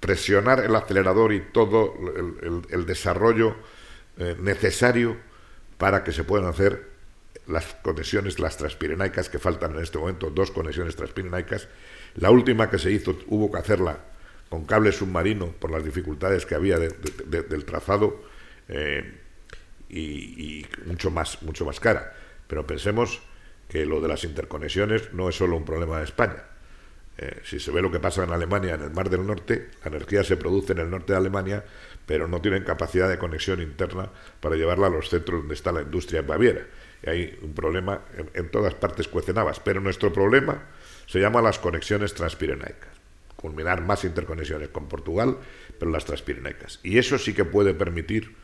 [0.00, 1.94] presionar el acelerador y todo
[2.70, 3.56] el, desarrollo
[4.18, 5.16] eh, necesario
[5.78, 6.96] para que se puedan hacer
[7.46, 11.68] las conexiones, las transpirenaicas que faltan en este momento, dos conexiones transpirenaicas.
[12.16, 13.98] La última que se hizo hubo que hacerla
[14.48, 18.22] con cable submarino por las dificultades que había del trazado
[18.68, 19.20] eh,
[19.88, 22.14] y, y, mucho más mucho más cara.
[22.46, 23.20] Pero pensemos
[23.68, 26.44] que lo de las interconexiones no es solo un problema de España.
[27.18, 29.88] Eh, si se ve lo que pasa en Alemania, en el Mar del Norte, la
[29.88, 31.64] energía se produce en el norte de Alemania,
[32.04, 34.10] pero no tienen capacidad de conexión interna
[34.40, 36.66] para llevarla a los centros donde está la industria en Baviera.
[37.02, 38.02] Y hay un problema
[38.34, 39.60] en, todas partes cuecenabas.
[39.60, 40.62] Pero nuestro problema
[41.06, 42.90] se llama las conexiones transpirenaicas.
[43.36, 45.38] Culminar más interconexiones con Portugal,
[45.78, 46.80] pero las transpirenaicas.
[46.82, 48.34] Y eso sí que puede permitir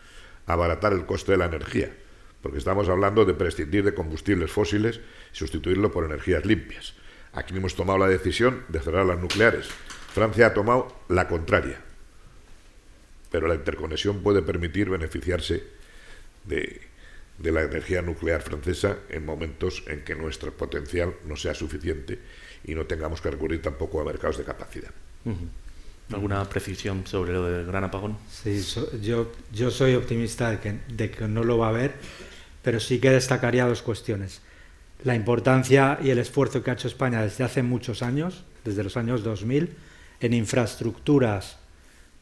[0.46, 1.94] abaratar el coste de la energía,
[2.40, 5.00] porque estamos hablando de prescindir de combustibles fósiles
[5.32, 6.94] y sustituirlo por energías limpias
[7.32, 9.68] Aquí hemos tomado la decisión de cerrar las nucleares.
[10.12, 11.80] Francia ha tomado la contraria.
[13.30, 15.64] Pero la interconexión puede permitir beneficiarse
[16.44, 16.82] de,
[17.38, 22.18] de la energía nuclear francesa en momentos en que nuestro potencial no sea suficiente
[22.64, 24.90] y no tengamos que recurrir tampoco a mercados de capacidad.
[26.12, 28.18] ¿Alguna precisión sobre lo del gran apagón?
[28.30, 28.62] Sí,
[29.00, 31.94] yo, yo soy optimista de que, de que no lo va a haber,
[32.62, 34.42] pero sí que destacaría dos cuestiones.
[35.04, 38.96] La importancia y el esfuerzo que ha hecho España desde hace muchos años, desde los
[38.96, 39.74] años 2000,
[40.20, 41.58] en infraestructuras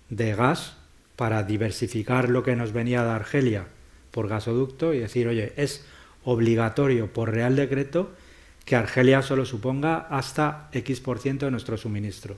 [0.09, 0.74] de gas
[1.16, 3.66] para diversificar lo que nos venía de Argelia
[4.11, 5.85] por gasoducto y decir, oye, es
[6.24, 8.11] obligatorio por Real Decreto
[8.64, 12.37] que Argelia solo suponga hasta X por ciento de nuestro suministro.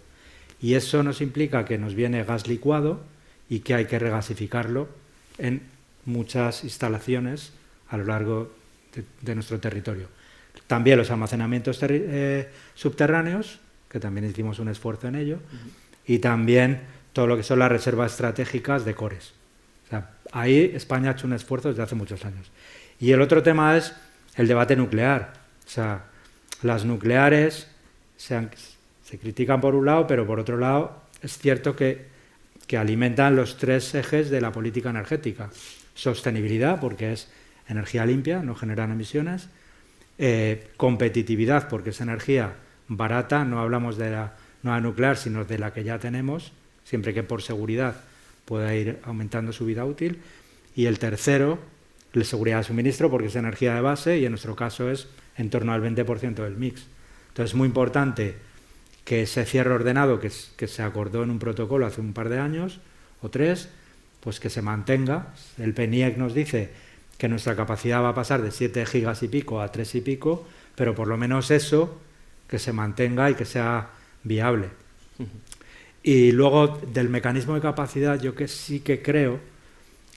[0.61, 3.01] Y eso nos implica que nos viene gas licuado
[3.49, 4.89] y que hay que regasificarlo
[5.39, 5.63] en
[6.05, 7.53] muchas instalaciones
[7.89, 8.53] a lo largo
[9.21, 10.09] de, nuestro territorio.
[10.73, 13.61] También los almacenamientos eh, subterráneos,
[13.91, 15.39] que también hicimos un esfuerzo en ello,
[16.07, 16.81] y también
[17.13, 19.35] todo lo que son las reservas estratégicas de cores.
[20.33, 22.51] ahí España ha hecho un esfuerzo desde hace muchos años.
[22.99, 23.95] Y el otro tema es
[24.37, 25.35] el debate nuclear.
[25.67, 26.07] O sea,
[26.63, 27.69] las nucleares
[28.17, 28.49] se,
[29.05, 32.07] se critican por un lado, pero por otro lado es cierto que,
[32.67, 35.51] que alimentan los tres ejes de la política energética.
[35.93, 37.31] Sostenibilidad, porque es
[37.69, 39.51] energía limpia, no generan emisiones.
[40.19, 42.55] Eh, competitividad, porque es energía
[42.89, 46.53] barata, no hablamos de la nueva nuclear, sino de la que ya tenemos,
[46.85, 47.97] siempre que por seguridad
[48.45, 50.21] pueda ir aumentando su vida útil.
[50.75, 51.59] Y el tercero,
[52.13, 55.51] la seguridad de suministro, porque es energía de base y en nuestro caso es en
[55.51, 56.87] torno al 20% del mix.
[57.29, 58.35] Entonces es muy importante
[59.05, 62.81] que ese cierre ordenado que, se acordó en un protocolo hace un par de años
[63.21, 63.69] o tres,
[64.21, 65.35] pues que se mantenga.
[65.59, 66.71] El PENIEC nos dice
[67.23, 70.45] que nuestra capacidad va a pasar de 7 gigas y pico a 3 y pico,
[70.75, 72.01] pero por lo menos eso
[72.49, 73.91] que se mantenga y que sea
[74.25, 74.71] viable.
[76.03, 79.39] Y luego del mecanismo de capacidad, yo que sí que creo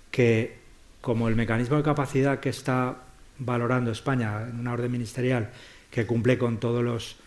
[0.09, 0.57] que
[1.01, 3.03] como el mecanismo de capacidad que está
[3.37, 5.51] valorando España en una orden ministerial
[5.91, 7.17] que cumple con todos los,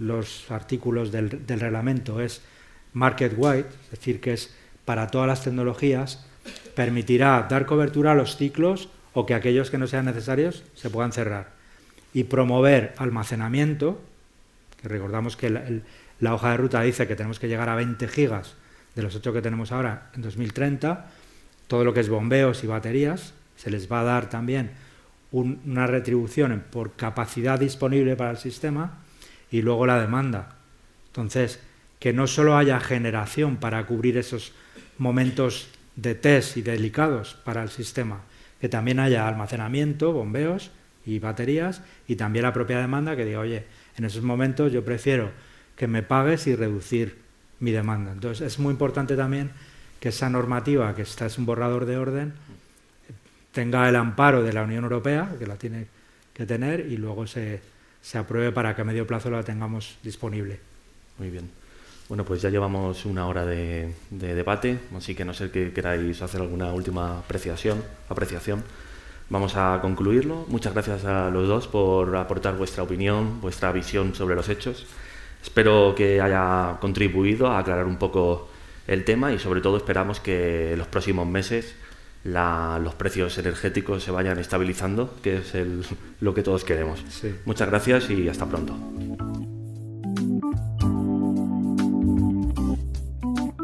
[0.00, 2.42] los artículos del, del reglamento es
[2.92, 4.52] market wide, es decir, que es
[4.84, 6.26] para todas las tecnologías,
[6.74, 8.88] permitirá dar cobertura a los ciclos
[9.18, 11.50] o que aquellos que no sean necesarios se puedan cerrar.
[12.14, 14.00] Y promover almacenamiento,
[14.80, 15.50] que recordamos que
[16.20, 18.54] la, hoja de ruta dice que tenemos que llegar a 20 gigas
[18.94, 21.10] de los 8 que tenemos ahora en 2030,
[21.66, 24.70] todo lo que es bombeos y baterías, se les va a dar también
[25.32, 28.98] una retribución por capacidad disponible para el sistema
[29.50, 30.58] y luego la demanda.
[31.08, 31.58] Entonces,
[31.98, 34.52] que no solo haya generación para cubrir esos
[34.96, 35.66] momentos
[35.96, 38.20] de test y delicados para el sistema,
[38.60, 40.70] que también haya almacenamiento, bombeos
[41.06, 43.64] y baterías y también la propia demanda que diga, oye,
[43.96, 45.30] en esos momentos yo prefiero
[45.76, 47.18] que me pagues y reducir
[47.60, 48.12] mi demanda.
[48.12, 49.50] Entonces es muy importante también
[50.00, 52.34] que esa normativa, que está es un borrador de orden,
[53.52, 55.86] tenga el amparo de la Unión Europea, que la tiene
[56.32, 57.60] que tener, y luego se,
[58.00, 60.60] se apruebe para que a medio plazo la tengamos disponible.
[61.18, 61.57] Muy bien.
[62.08, 66.40] Bueno, pues ya llevamos una hora de, debate, así que no sé que queráis hacer
[66.40, 68.64] alguna última apreciación, apreciación.
[69.28, 70.46] Vamos a concluirlo.
[70.48, 74.86] Muchas gracias a los dos por aportar vuestra opinión, vuestra visión sobre los hechos.
[75.42, 78.48] Espero que haya contribuido a aclarar un poco
[78.86, 81.74] el tema y sobre todo esperamos que en los próximos meses
[82.24, 85.52] los precios energéticos se vayan estabilizando, que es
[86.20, 87.04] lo que todos queremos.
[87.44, 88.74] Muchas gracias y hasta pronto.